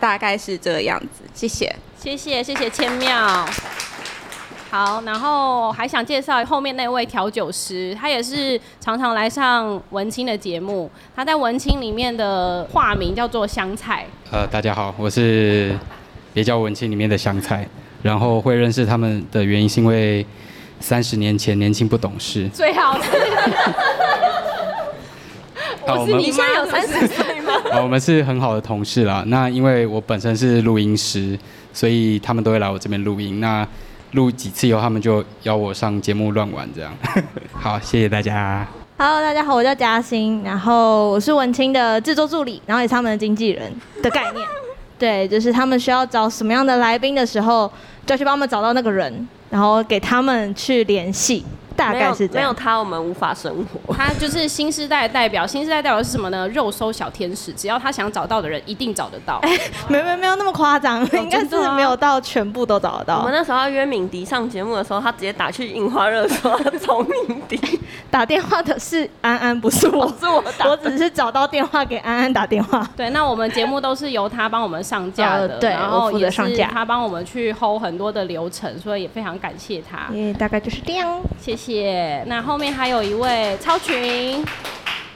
[0.00, 3.46] 大概是这个样子，谢谢，谢谢，谢谢千妙。
[4.68, 10.90] 好，然后还想介绍后面那位调酒师，他也是常常来上文青的节目。
[11.14, 14.06] 他在文青里面的化名叫做香菜。
[14.30, 15.78] 呃，大家好，我是
[16.34, 17.66] 别叫文青里面的香菜。
[18.02, 20.24] 然后会认识他们的原因是因为
[20.78, 22.48] 三十年前年轻不懂事。
[22.50, 23.10] 最好是。
[25.86, 27.52] 我是你现在有三十岁吗？
[27.70, 29.22] 啊，我们是很好的同事啦。
[29.26, 31.38] 那因为我本身是录音师，
[31.72, 33.40] 所以他们都会来我这边录音。
[33.40, 33.66] 那
[34.12, 36.92] 录几次以后，他们就邀我上节目乱玩，这样。
[37.52, 38.66] 好，谢谢大家。
[38.98, 43.72] Hello，大家好，我叫嘉欣，然后我是文青的制作助理，然后也是他们的经纪人
[44.02, 44.46] 的概念。
[44.98, 47.70] 对，就是他们需要找什么样的来宾的时候，
[48.06, 51.44] 就要去帮他们找到那个人，然后给他们去联系。
[51.76, 53.94] 大概是这样，没有他我们无法生活。
[53.94, 56.48] 他就是新时代的代表，新时代代表是什么呢？
[56.48, 59.38] 肉搜小天使，只要他想找到的人，一定找得到。
[59.42, 59.50] 哎，
[59.88, 63.18] 没没没有那么夸张，哦、应该是没有到全部都找得到。
[63.18, 67.60] 我们那时候要约敏迪上节目的时候，他直接打去印花热搜找敏迪，
[68.10, 72.88] 打电话的是安安，不是我，是我打，我只是找到电话给安安打电话。
[72.96, 80.12] 对，那我们节目都是由他帮我们上架的，对，然后也上架，他帮我们去 hold 很多的流程，所以也非常感谢他。
[80.12, 81.65] 也大概就是这样，谢谢。
[82.26, 84.44] 那后面还有一位超群。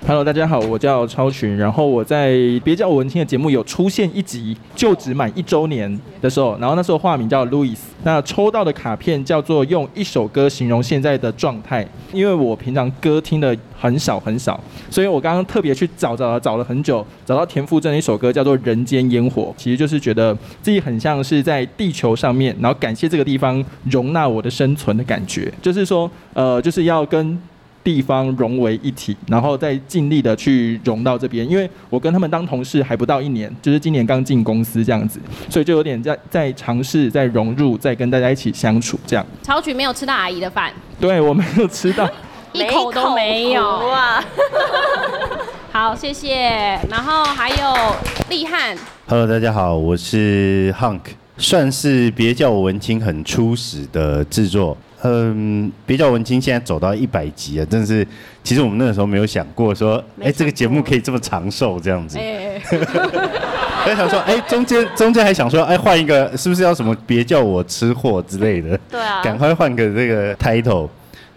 [0.06, 14.58] ，Hello，大家好，我叫超群，然后我在别叫我文青的节目有出现一集，就职满一周年的时候，然后那时候化名叫 Louis，那抽到的卡片叫做用一首歌形容现在的状态，因为我平常歌听的很少很少，
[14.90, 27.38] 所以我刚刚特别去找找找了很久，找到田馥甄的一首歌叫做《人间烟火》，其实就是觉得自己很像是在地球上面，然后感谢这个地方容纳我的生存的感觉，就是说，呃，就是要跟。
[27.82, 31.48] 地方融为一体，然后再尽力的去融到这边。
[31.48, 39.24] 因为我跟他们当同事还不到一年，就是今年刚进公司这样子，所以就有点在在尝试在融入，在跟大家一起相处这样。
[39.42, 42.08] 超群没有吃到阿姨的饭，对，我没有吃到，
[42.52, 44.22] 一口都没有啊。
[45.72, 46.78] 好，谢谢。
[46.90, 47.96] 然后还有
[48.28, 51.00] 立汉，Hello，大家好，我是 Hunk，
[51.38, 54.76] 算是别叫我文青很初始的制作。
[55.02, 58.06] 嗯，别叫文青现在走到一百集了，真是
[58.44, 62.18] 其实我们那个时候没有想过说，哎，这个节目可以这么长寿这样子。
[62.18, 62.60] 哎，
[63.82, 68.78] 还想说，哎，中间中间还想说，哎，换一个是不是要什么别叫我吃货之类的？
[68.90, 70.88] 对啊，赶快换个这个 title。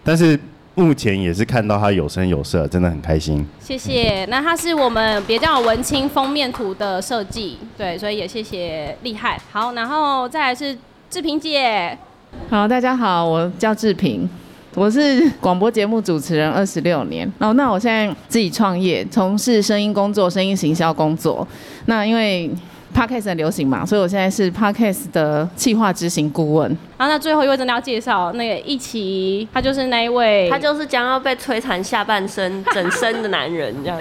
[0.04, 0.38] 但是
[0.74, 3.46] 目前也是看到他有声有色，真的很开心。
[3.60, 4.26] 谢谢。
[4.26, 9.40] 那他是我们别叫我文青封面图的设计，对，所以也谢谢厉害。
[9.50, 10.76] 好，然后再来是
[11.08, 11.96] 志平姐。
[12.50, 14.28] 好，大家好，我叫志平，
[14.74, 17.30] 我是广播节目主持人二十六年。
[17.38, 21.46] 然后，那我现在自己创业，从事声音工作、声音行销工作。
[21.86, 22.50] 那因为
[22.94, 26.68] Podcast 很流行嘛，所以我现在是 Podcast 的企划执行顾问。
[26.96, 34.00] 然后那最后一位真的要介绍那个一奇，他就是那一位，他就是将要被摧残下半身 整身的男人，这样。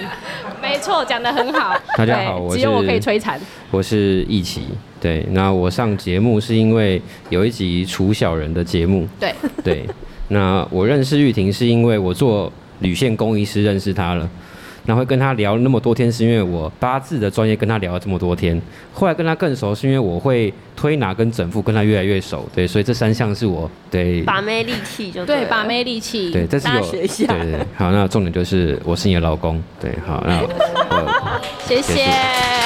[0.61, 1.73] 没错，讲的很好。
[1.97, 3.41] 大家好，我只有我可以摧残。
[3.71, 4.61] 我是一起，
[5.03, 9.05] 对，那我上节目是因为有一集楚小人的节目。
[9.19, 9.35] 对。
[9.61, 9.85] 对，
[10.29, 14.29] 那我认识玉婷是因为我做旅线工医师认识她了。
[14.85, 18.61] 然后会跟他聊那么多天，是因为我八字的专业跟他聊了这么多天。
[18.91, 22.45] 后来跟他更熟，是因为我会推拿跟整复，跟他越来越熟。
[22.53, 26.31] 对，所以这三项是我对把妹利器就对，对把妹利器。
[26.31, 27.59] 对，这是有对对对。
[27.77, 29.63] 好，那重点就是我是你的老公。
[29.79, 30.45] 对，好，那
[31.65, 32.62] 谢谢。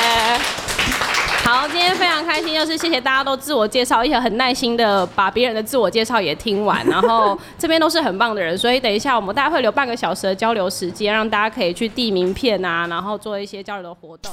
[1.67, 14.31] 好，今天非常开心，就是谢谢大家都自我介绍，也很耐心的把别人的自我介绍也听完，然后这边都是很棒的人，所以等一下我们大概会留半个小时的交流时间，让大家可以去递名片啊，然后做一些交流的活动。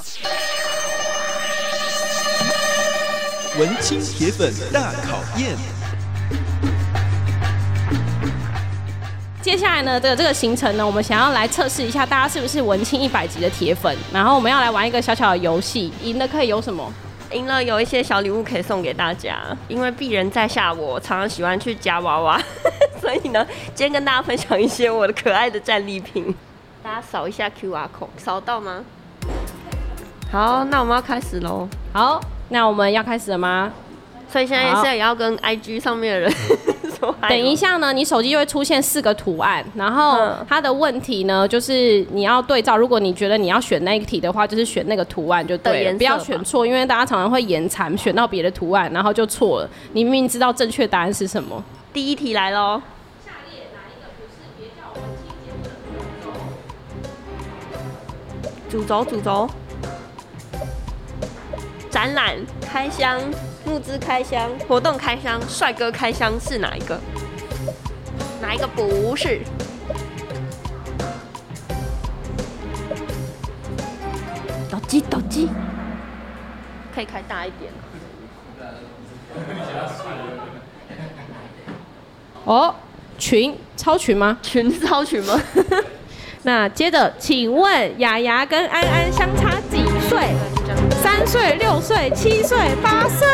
[3.59, 5.57] 文青铁粉大考验。
[9.41, 16.89] 接下来呢，这个这个行程呢，我们想要来测试一下大家是不是文青一百级的铁粉，然后我们要来玩一个小小的游戏，赢的可以有什么？
[17.35, 22.41] 赢了有一些小礼物可以送给大家，因为鄙人在下我常常喜欢去夹娃娃，
[22.99, 26.33] 所以呢，今天跟大家分享一些我的可爱的战利品。
[26.81, 28.83] 大家扫一下 QR code，扫到吗？
[30.31, 31.67] 好，那我们要开始喽。
[31.91, 33.71] 好，那我们要开始了吗？
[34.31, 36.31] 所以现在现在也要跟 IG 上面的人
[36.99, 37.15] 说。
[37.29, 42.75] 等一下呢，你手机就会出现四个图案，然后它的问题呢，就是你要对照。
[42.75, 49.69] 如果你觉得你要选那一题的话，就是选那个图案就对了，不要选错，因为大家常常会眼馋选到别的图案，然后就错了。
[49.93, 51.63] 你明明知道正确答案是什么。
[51.93, 52.81] 第一题来喽。
[58.69, 59.49] 主轴主轴。
[61.89, 63.21] 展览开箱。
[63.65, 66.99] 募资开箱、活动开箱、帅哥开箱是哪一个？
[68.41, 69.39] 哪一个不是？
[74.69, 75.49] 抖机抖机，
[76.93, 77.71] 可以开大一点。
[82.45, 82.73] 哦，
[83.17, 84.37] 群超群吗？
[84.41, 85.39] 群超群吗？
[86.43, 89.54] 那接着，请问雅雅跟安安相差？
[91.25, 93.27] 三岁、六岁、七岁、八岁，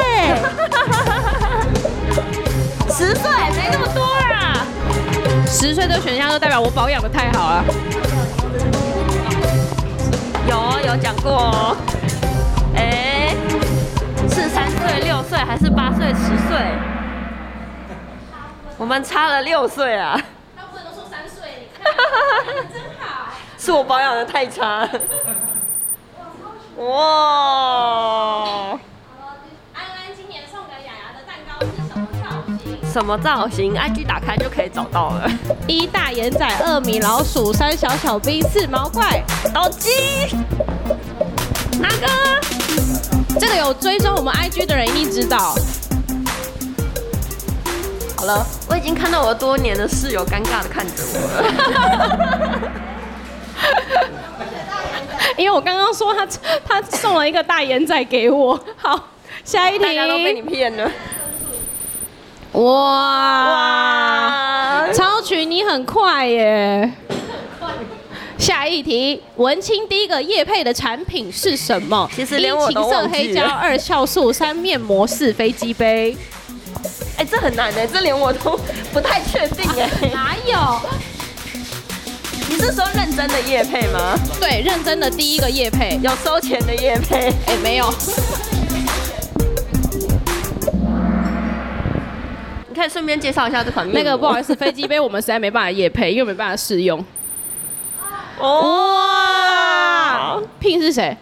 [2.88, 4.66] 十岁没那么多啦！
[5.46, 7.66] 十岁的选项都代表我保养的太好了。
[10.48, 11.76] 有有讲过哦。
[12.78, 13.36] 哎，
[14.30, 16.58] 是三岁、六岁还是八岁、十岁？
[18.78, 20.18] 我们差了六岁啊！
[20.56, 21.94] 大部分都说三岁，你看，
[22.72, 23.34] 真好。
[23.58, 24.88] 是我保养的太差。
[26.78, 28.72] 哇！
[29.74, 32.26] 安安今年送给雅雅的蛋糕是什么造
[32.64, 32.92] 型？
[32.92, 35.30] 什么造型？IG 打开就可以找到了。
[35.68, 39.22] 一大眼仔，二米老鼠，三小小兵，四毛怪，
[39.54, 39.90] 斗鸡。
[41.80, 42.08] 哪个？
[43.40, 45.54] 这个有追踪我们 IG 的人一定知道。
[48.18, 52.72] 好了，我已经看到我多年的室友尴尬的看着我了。
[55.38, 56.28] 因为我刚刚说他
[56.68, 59.10] 他送了一个大眼仔给我， 好，
[59.44, 59.86] 下一题。
[59.86, 60.92] 大家都被你骗了。
[62.54, 62.64] 哇
[64.84, 64.94] 哇！
[64.94, 66.92] 超群你很快耶。
[68.38, 72.10] 下一题，文青第一个叶配的产品是什么？
[72.14, 76.18] 其实连我都色黑胶，二酵素，三面膜，四飞机杯。
[77.18, 78.60] 哎，这很难的，这连我都
[78.92, 79.90] 不太确定哎。
[80.12, 80.82] 哪有？
[82.52, 84.14] 你是说认真的夜配吗？
[84.38, 87.34] 对，认真的第一个夜配，有收钱的夜配。
[87.46, 87.86] 哎，没有。
[92.68, 93.96] 你可以顺便介绍一下这款面。
[93.96, 97.00] 那个不好意思，飞机杯我们实在没办法夜配，因为没办法试用。
[98.40, 101.16] 哇，Pin 是谁？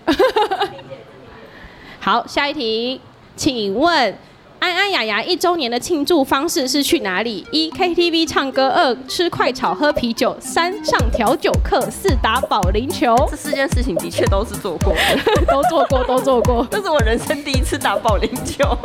[2.02, 3.00] 好，下一题，
[3.36, 4.18] 请问。
[4.60, 7.48] 安安雅雅一周年的庆祝方式是去哪里？
[7.50, 13.16] 一 KTV 唱歌，二吃快炒喝啤酒，三上调酒课，四打保龄球。
[13.32, 16.68] 这四件事情的确都是做过的， 都做过，都做过。
[16.72, 18.78] 这是我人生第一次打保龄球，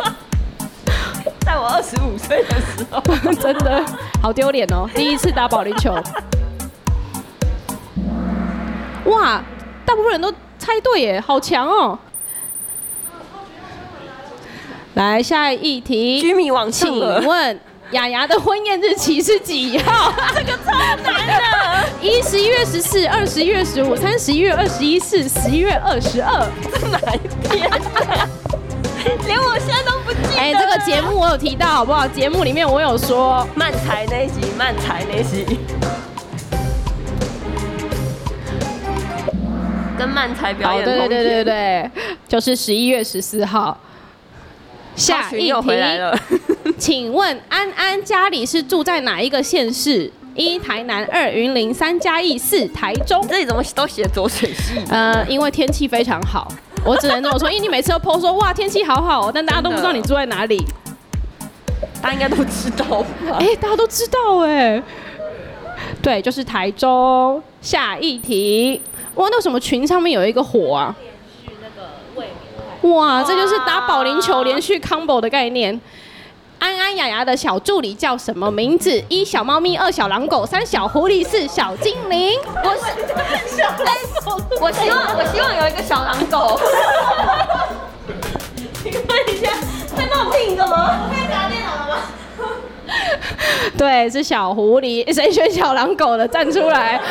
[1.45, 3.03] 在我二十五岁的时候，
[3.35, 3.85] 真的
[4.23, 4.89] 好丢脸哦！
[4.95, 5.93] 第一次打保龄球，
[9.07, 9.43] 哇，
[9.85, 11.99] 大部分人都猜对耶，好强哦！
[14.95, 20.13] 来下一题，居民网请问雅雅的婚宴日期是几号？
[20.35, 21.89] 这个超难的。
[22.01, 26.49] 一十一月十四，二十一月十五，三十一月二十一，四十一月二十二。
[26.63, 28.29] 这哪一天啊？
[29.27, 30.41] 连我现在都不记得。
[30.41, 32.07] 哎，这个节目我有提到，好不好？
[32.07, 35.59] 节目里面我有说漫才那一集，漫才那一集，
[39.99, 40.85] 跟漫才表演。
[40.85, 41.91] 对对对对对，
[42.29, 43.77] 就是十一月十四号。
[44.97, 45.53] 下一题，
[46.79, 50.11] 请问安安家里是住在哪一个县市？
[50.35, 53.25] 一台南，二云林，三嘉义，四台中。
[53.29, 54.75] 这里怎么都写左水溪？
[54.91, 56.53] 呃，因为天气非常好，
[56.85, 57.49] 我只能这么说。
[57.49, 60.61] 因为你每次都 po 说哇天气好好哦，但大家都不知道你住在哪里。
[62.03, 63.39] 大家应该都知道吧？
[63.39, 64.83] 哎、欸，大家都知道哎。
[66.03, 67.41] 对，就是台中。
[67.63, 68.81] 下一题，
[69.15, 70.95] 哇，那什么群上面有一个火啊？
[72.85, 75.81] 哇，这就是打保龄球连续 combo 的概念。
[76.59, 79.03] 安安雅雅的小助理叫什么名字？
[79.09, 82.39] 一小猫咪，二小狼狗，三小狐狸，四小精灵。
[82.47, 82.83] 我是
[83.57, 83.87] 小狼
[84.25, 86.61] 狗，我希望我希望有一个小狼狗。
[88.83, 89.03] 请问
[89.35, 89.51] 一下，
[89.97, 91.09] 在冒聘的吗？
[91.11, 92.03] 可以打电脑了吗？
[93.79, 95.11] 对，是小狐狸。
[95.13, 96.29] 谁选小狼狗的？
[96.29, 97.01] 站出来。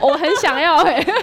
[0.00, 1.14] 我很想要哎、欸。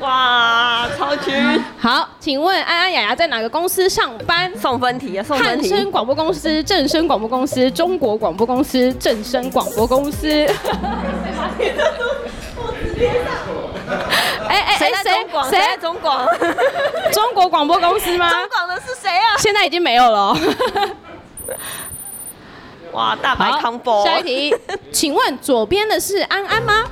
[0.00, 1.64] 哇，超群！
[1.78, 4.52] 好，请问安安雅雅在哪个公司上班？
[4.58, 5.70] 送分题啊，送分题。
[5.70, 10.28] 汉声广播公司、正声广播公司、中国广播公司、正声广播公司。
[14.48, 15.48] 哎哎哎，谁中广？
[15.50, 16.26] 谁在中广？
[17.12, 18.30] 中国广播公司吗？
[18.30, 19.36] 中广的是谁啊？
[19.38, 20.36] 现在已经没有了。
[22.92, 24.04] 哇，大白康波。
[24.04, 24.56] 下一题，
[24.92, 26.84] 请问左边的是安安吗？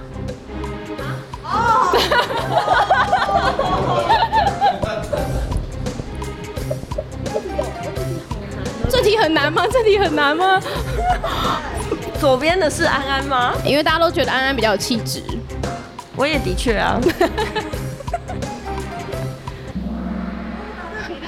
[8.91, 9.64] 这题很难吗？
[9.70, 10.61] 这题很难吗？
[12.20, 13.53] 左边的是安安吗？
[13.64, 15.22] 因为大家都觉得安安比较有气质。
[16.14, 17.01] 我也的确啊。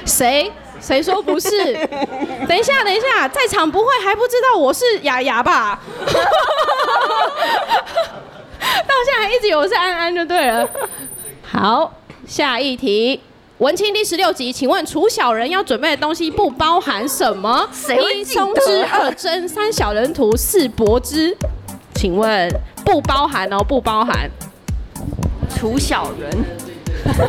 [0.05, 0.51] 谁？
[0.79, 1.49] 谁说不是？
[2.47, 5.79] 等一下，等一下，在场不会还不知道我是雅雅吧？
[8.83, 10.67] 到现在还一直以为是安安就对了。
[11.43, 11.93] 好，
[12.27, 13.21] 下一题，
[13.59, 17.69] 文青第十六集，请问楚小人要准备的东西不包含什么？
[18.13, 21.37] 一松枝，二针，三小人图，四柏枝。
[21.93, 22.49] 请问
[22.83, 24.29] 不包含哦，不包含。
[25.49, 26.45] 楚小人。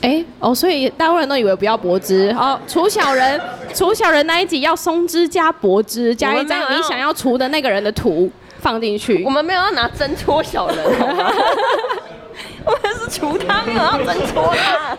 [0.00, 2.34] 哎、欸、哦，所以大部分人都以为不要柏芝。
[2.38, 3.40] 哦，除小人，
[3.74, 8.30] 除小人那一集要松枝加柏芝，加一张你想要除的那个人的图
[8.60, 9.24] 放进去。
[9.24, 10.78] 我们没有要拿针戳小人？
[12.64, 14.96] 我们是除他，没有要针戳他。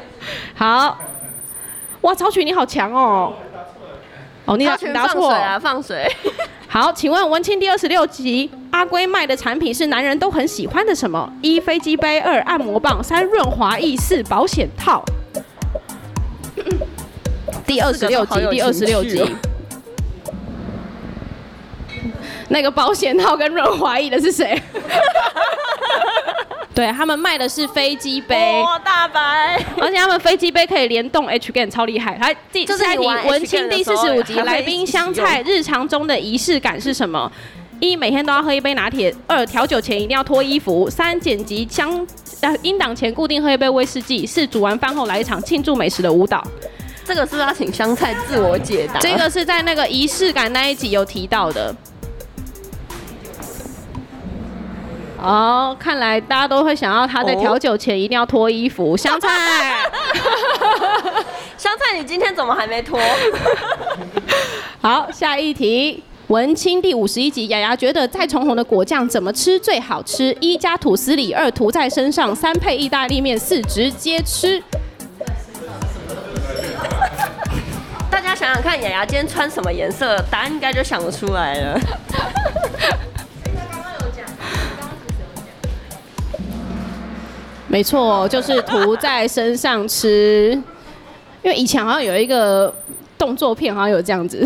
[0.56, 0.98] 好，
[2.02, 3.34] 哇，曹曲你好强哦。
[4.50, 4.76] 哦，你答
[5.08, 5.30] 错。
[5.30, 6.12] 啊，放水。
[6.68, 11.32] 好，请问文青第二十六集，阿龟卖的产品是男人都很喜欢的什么？
[11.44, 15.04] 一飞机杯，二按摩棒，三润滑液，四保险套。
[17.68, 19.24] 第二十六集，第二十六集。
[22.50, 24.60] 那个保险套跟润滑液的是谁？
[26.80, 29.62] 对，他们卖的是飞机杯，哇，大白！
[29.82, 32.18] 而且他们飞机杯可以联动 H game，超厉害。
[32.22, 37.30] 来，第下一题，文青第四十五集，来宾香菜日常中的仪式感是什么？
[37.82, 42.08] 一每天都要喝一杯拿铁，二调酒前一定要脱衣服，三剪辑香
[42.40, 46.42] 呃音档前固定喝一杯威士忌，四煮完饭后来一场庆祝美食的舞蹈。
[47.04, 49.02] 这个是不是要请香菜自我解答？
[49.02, 51.76] 这个是在那个仪式感那一集有提到的。
[55.22, 58.96] 哦，看来大家都会想要他在调酒前一定要脱衣服。
[58.96, 59.30] 香菜，
[61.58, 63.00] 香菜，你今天怎么还没脱？
[64.82, 70.36] 好，下一题，文青第五十一集，雅雅觉得再重红的果酱怎么吃最好吃？
[70.40, 74.62] 一加吐司里，二涂在身上，三配意大利面，四直接吃。
[78.10, 80.18] 大家想想看，雅雅今天穿什么颜色？
[80.32, 81.80] 答案应该就想得出来了。
[87.70, 90.52] 没错，就是涂在身上吃。
[91.42, 92.74] 因为以前好像有一个
[93.18, 94.46] 动作片，好像有这样子。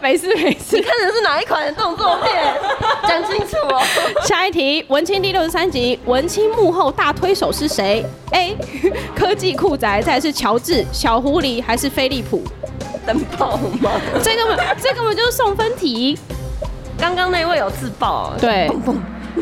[0.00, 0.76] 每 没事没事。
[0.76, 2.54] 你看的是哪一款的动作片？
[3.06, 3.80] 讲清楚哦。
[4.26, 8.56] 下一题，文青第六十三集，文青幕后大推手是谁？A.
[9.14, 12.42] 科技酷宅，再是乔治、小狐狸还是飞利浦？
[13.06, 13.92] 灯泡吗？
[14.22, 16.18] 这根本这根本就是送分题。
[16.98, 18.68] 刚刚那位有自爆，对。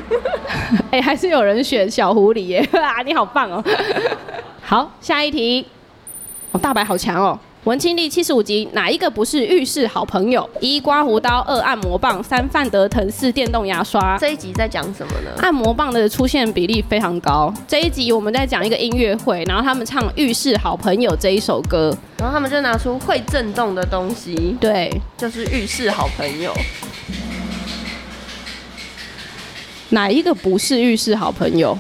[0.90, 2.68] 哎、欸，还是有人选小狐狸耶！
[2.72, 3.62] 啊，你好棒哦。
[4.62, 5.66] 好，下一题。
[6.53, 7.38] 哦，大白好强哦。
[7.64, 10.49] 文青第七十五集，哪一个不是浴室好朋友？
[10.61, 14.16] 一刮胡刀，二按摩棒，三范德腾，四电动牙刷。
[14.18, 15.30] 这一集在讲什么呢？
[15.38, 17.53] 按摩棒的出现比例非常高。
[17.66, 26.53] 这一集我们在讲一个音乐会，然后他们唱《浴室好朋友》这一首歌，然后他们就拿出会震动的东西，对，就是浴室好朋友。
[29.91, 31.76] 哪一个不是浴室好朋友？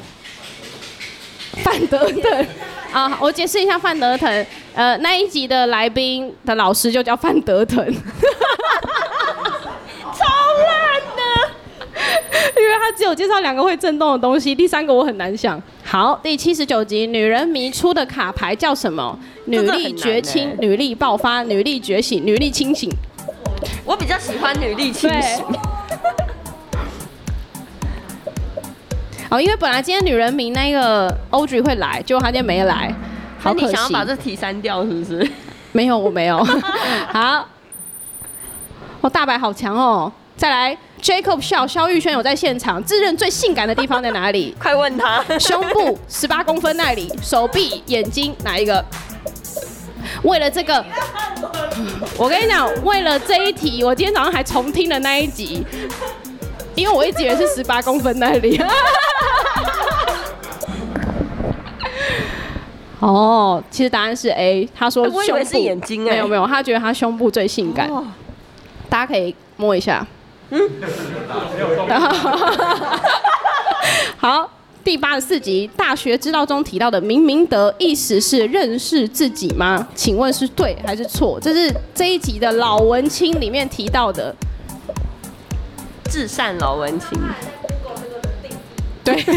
[1.64, 2.46] 范德腾
[2.92, 4.46] 啊，我解释一下范德腾。
[4.74, 7.78] 呃，那一集的来宾的老师就叫范德腾，
[10.12, 10.24] 超
[10.66, 11.22] 烂的，
[12.60, 15.60] 因为他只有介绍两个会震动的东西，第三个我很难想。
[15.82, 19.18] 好，第七十九集，女人迷出的卡牌叫什么？
[19.46, 22.90] 女力绝清、女力爆发、女力觉醒、女力清醒。
[23.84, 25.44] 我比较喜欢女力清醒。
[29.30, 32.94] 哦，因为本来今天女人名那个 Audrey 会来，结果她今天没来。
[33.38, 35.30] 好可惜，你想要把这题删掉是不是？
[35.72, 36.42] 没有，我没有。
[37.12, 37.46] 好，
[39.00, 40.10] 哦，大白好强哦！
[40.36, 44.54] 再来，Jacob 笑，肖玉轩有在现场，自认最性感的地方在哪里？
[44.60, 45.22] 快问他。
[45.38, 48.84] 胸部十八公分那里，手臂、眼睛哪一个？
[50.22, 50.84] 为了这个，
[52.16, 55.64] 我跟你讲，为了这一题，我今天早上还重听了那一集，
[56.74, 58.60] 因为我一直以为是十八公分那里。
[63.00, 64.66] 哦，其实答案是 A。
[64.74, 67.88] 他说胸部，我以为是眼睛哎，没有没有，他觉得他胸部最性感。
[67.90, 68.04] 哦、
[68.88, 70.06] 大家可以摸一下。
[70.50, 70.60] 嗯。
[74.16, 74.50] 好，
[74.82, 79.86] 第八十四集《大学之道》中提到的“明明德”意思是认识自己吗？
[79.94, 81.38] 请问是对还是错？
[81.40, 84.34] 这是这一集的老文青里面提到的。
[86.10, 87.10] 至善老文青。
[89.04, 89.22] 对。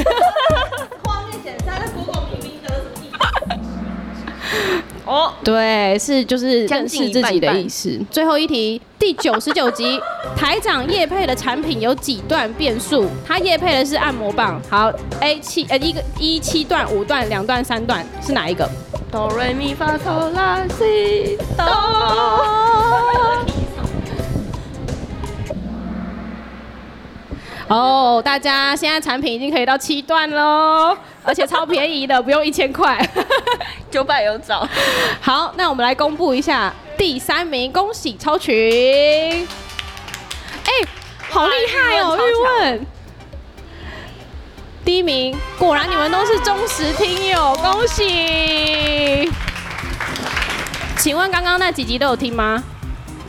[5.06, 7.90] 哦，对，是就是认识自己的意思。
[7.90, 10.00] 半半最后一题，第九十九集，
[10.38, 13.08] 台长叶配的产品有几段变速？
[13.26, 14.62] 他叶配的是按摩棒。
[14.70, 14.92] 好
[15.22, 18.70] ，A 七呃一个一七段、五段、两段、三段是哪一个？
[19.12, 21.66] 哆瑞咪发嗦拉西哆。
[27.70, 33.00] 哦，大家现在产品已经可以到七段喽，而且超便宜的，不用一千块，
[33.92, 34.68] 九百有找。
[35.22, 39.48] 好，那我们来公布一下第三名，恭喜超群。
[40.66, 40.72] 哎，
[41.30, 42.86] 好厉害哦，玉问。
[44.84, 49.32] 第一名，果然你们都是忠实听友，恭喜。
[50.98, 52.64] 请问刚刚那几集都有听吗？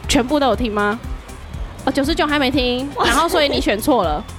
[0.09, 0.99] 全部都有听吗？
[1.85, 4.22] 哦，九十九还没听，然后所以你选错了。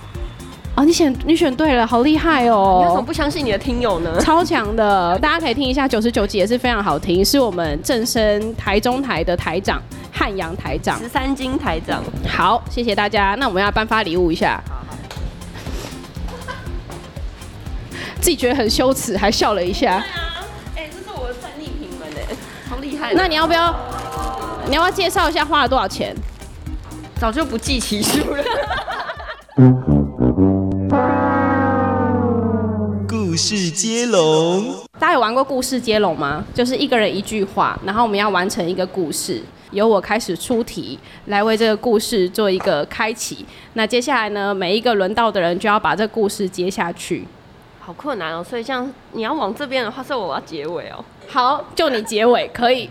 [0.73, 2.79] 哦，你选你选对了，好厉害哦！
[2.79, 4.17] 你为什么不相信你的听友呢？
[4.21, 9.81] 超强的，大家可以听一下九十九集也是非常好听，是我们正声台中台的台长
[10.13, 12.01] 汉阳台长，十三金台长。
[12.25, 13.35] 好，谢谢大家。
[13.37, 14.63] 那我们要颁发礼物一下。
[14.69, 14.95] 好好
[18.21, 19.99] 自己觉得很羞耻，还笑了一下。
[19.99, 20.45] 对啊，
[20.77, 22.35] 哎、欸，这是我的战利品们哎，
[22.69, 23.11] 好厉害。
[23.13, 23.75] 那你要不要？
[24.69, 26.15] 你要不要介绍一下花了多少钱？
[27.21, 28.43] 早就不计其数了。
[33.07, 36.43] 故事接龙，大家有玩过故事接龙吗？
[36.51, 43.45] 就是一个人一句话，然后我们要完成一个故事，由我开始出题，来为这个故事做一个开启。
[43.73, 47.27] 那接下来呢，每一个轮到的人就要把这个故事接下去。
[47.79, 51.05] 好困难哦，所以像你要往这边的话，是我要结尾哦。
[51.27, 52.89] 好，就你结尾可以。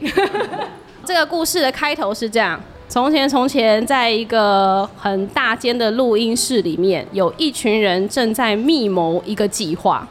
[1.04, 2.60] 这个故事的开头是这样。
[2.90, 10.04] 从前，从前，在一个很大间的录音室里面，有一群人正在密谋一个计划。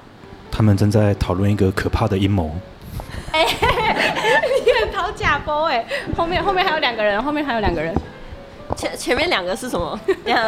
[0.50, 2.50] 他们正在讨论一个可怕的阴谋。
[3.34, 3.46] 哎、欸，
[4.66, 5.86] 你很讨假包哎！
[6.16, 7.94] 后面后面还有两个人，后面还有两个人。
[8.78, 10.00] 前前面两个是什么？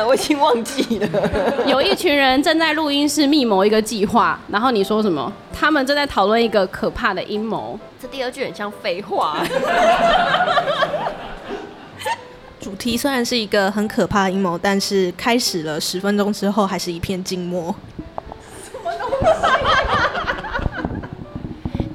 [0.08, 1.10] 我已经忘记了。
[1.68, 5.30] 有一群人正在录音室密谋一个计划，然后你说什么？
[5.52, 7.78] 他们正在讨论一个可怕的阴谋。
[8.02, 9.44] 这第二句很像废话。
[12.62, 17.74] 主题虽然是一个很可怕的阴谋，但是开始了十分钟之后，还是一片静默。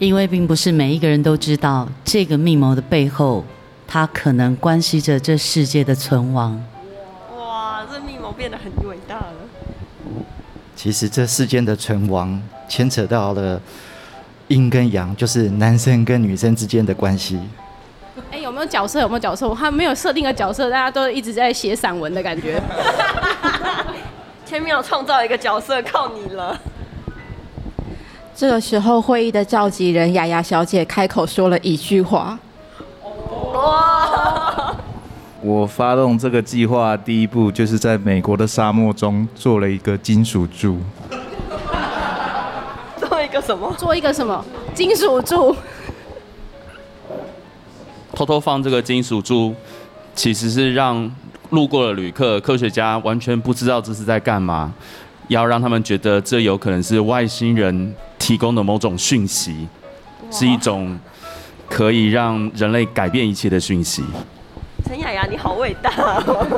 [0.00, 3.44] 因为并不是每一个人都知道这个密谋的背后，
[3.86, 6.62] 它它可能关系着这世界的存亡。
[7.34, 9.32] 哇，这密谋变得很伟大了。
[10.74, 13.58] 其实这世间的存亡牵扯到了
[14.48, 17.40] 阴跟阳，就是男生跟女生之间的关系。
[18.57, 19.00] 哎，有没有角色？
[19.00, 19.46] 有没有角色？
[19.46, 22.59] 我还没有设定个角色，大家都一直在写散文的感觉。
[24.46, 26.59] 千妙创造一个角色，靠你了。
[28.34, 32.38] 这个时候，会议的召集人雅雅小姐开口说了一句话
[33.52, 34.74] ：“哇！”
[35.42, 40.78] 我发动这个计划，第一步就是在美国的沙漠中做了一个金属柱。
[42.96, 43.74] 做一个什么？
[43.76, 44.42] 做一个什么？
[44.74, 45.54] 金属柱。
[48.16, 49.54] 偷偷放这个金属珠，
[50.14, 51.14] 其实是让
[51.50, 54.72] 路过的旅客、科学家完全不知道这是在干嘛，
[55.28, 59.68] 要让他们觉得这有可能是外星人提供的某种讯息，
[60.30, 60.98] 是一种
[61.68, 64.02] 可以让人类改变一切的讯息。
[64.86, 65.90] 陈雅雅，你好伟大
[66.24, 66.56] 哦！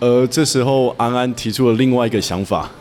[0.00, 2.70] 呃，这时候安安提出了另外一个想法。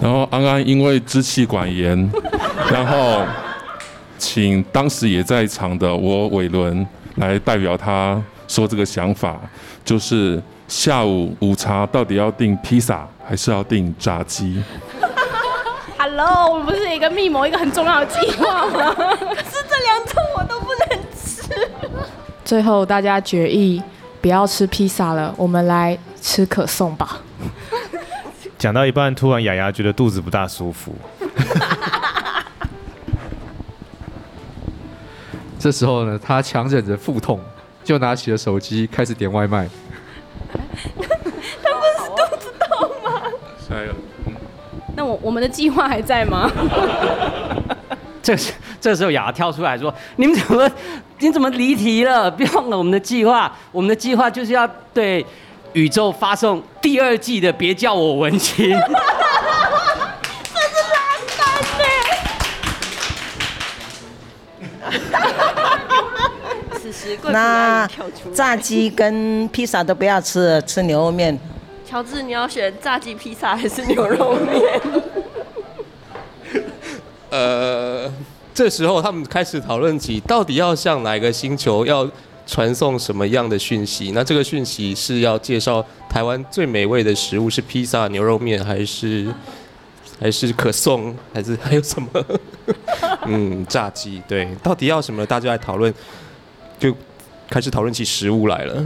[0.00, 2.10] 然后安安因为支气管炎，
[2.68, 3.22] 然后
[4.18, 6.84] 请当时也在场的我伟伦
[7.16, 9.38] 来代表他说这个想法，
[9.84, 14.60] 就是下午午茶到底要订披萨还是要订炸鸡？
[15.96, 18.92] Hello，我们不是一个密谋一个很重要的计划吗？
[18.98, 21.42] 可是这两种我都不能吃。
[22.44, 23.80] 最后大家决议
[24.20, 27.20] 不要吃披萨了，我们来吃可颂吧。
[28.64, 30.96] 讲到一半，突然雅雅觉得肚子不大舒服。
[35.60, 37.38] 这时候呢，他强忍着腹痛，
[37.84, 39.68] 就拿起了手机开始点外卖。
[40.50, 40.58] 他
[41.74, 43.20] 不是肚子痛吗？
[44.96, 46.50] 那我我们的计划还在吗？
[48.22, 48.34] 这
[48.80, 50.70] 这时候雅雅跳出来说：“你们怎么
[51.18, 52.30] 你怎么离题了？
[52.30, 55.22] 别忘了我们的计划，我们的计划就是要对。”
[55.74, 58.70] 宇宙发送第二季的，别叫我文青。
[58.70, 58.74] 这
[60.70, 61.46] 是烂单
[61.78, 61.84] 呢。
[66.80, 67.88] 此时，那
[68.32, 71.36] 炸鸡跟披萨都不要吃，吃牛肉面。
[71.84, 74.80] 乔治，你要选炸鸡披萨还是牛肉面？
[77.30, 78.08] 呃，
[78.54, 82.08] 这时候他们开始讨论起，到底要向哪个星球要。
[82.46, 84.12] 传送什么样的讯息？
[84.14, 89.26] 那这个讯息是要介绍台湾最美味的食物是披萨、牛肉面，还是
[90.20, 92.08] 还是可颂，还是还有什么？
[93.26, 94.22] 嗯，炸鸡。
[94.28, 95.24] 对，到底要什么？
[95.24, 95.92] 大家来讨论，
[96.78, 96.94] 就
[97.48, 98.84] 开始讨论起食物来了。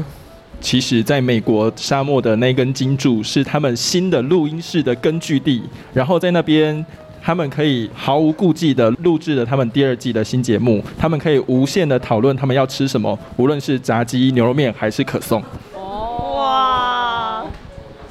[0.60, 6.84] 其实，在美国沙漠的那根金柱是他们新的录音室的根据地，然后在那边。
[7.28, 15.44] 他们可以毫无顾忌的录制了他们第二季的新节目，他们可以无限的讨论他们要吃什么，无论是炸鸡、牛肉面还是可颂。
[15.74, 17.44] 哦哇，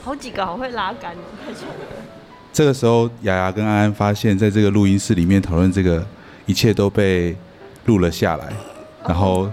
[0.03, 1.73] 好几个好会拉杆哦，太巧了。
[2.53, 6.05] 这个时候，雅雅跟安安发现，在这个录音室里面讨论这个，
[6.45, 7.35] 一切都被
[7.85, 8.53] 录了下来，
[9.07, 9.49] 然后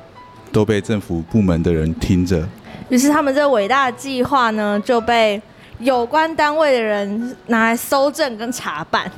[0.53, 2.47] 都被政府部门的人听着。
[2.91, 5.41] 于是，他们这个伟大的计划呢，就被
[5.79, 9.11] 有关单位的人拿来搜证跟查办。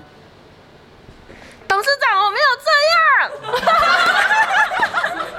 [1.68, 2.96] 董事长，我没有这样。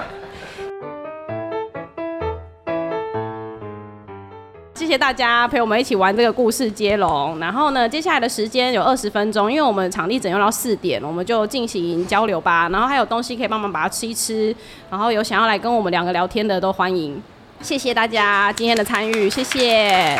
[4.74, 7.38] 谢谢大家陪我们一起玩这个故事接龙。
[7.38, 12.68] 然后呢，接下来的时间有二十分钟，因为我们场地整用到四点，我们就进行交流吧。
[12.70, 14.54] 然后还有东西可以帮忙把它吃一吃。
[14.88, 17.20] 然后有想要来跟我们两个聊天的都欢迎。
[17.60, 20.18] 谢谢大家今天的参与，谢谢。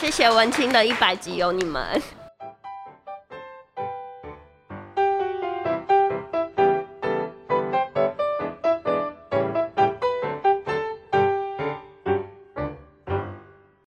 [0.00, 2.02] 谢谢文青的一百集有你们。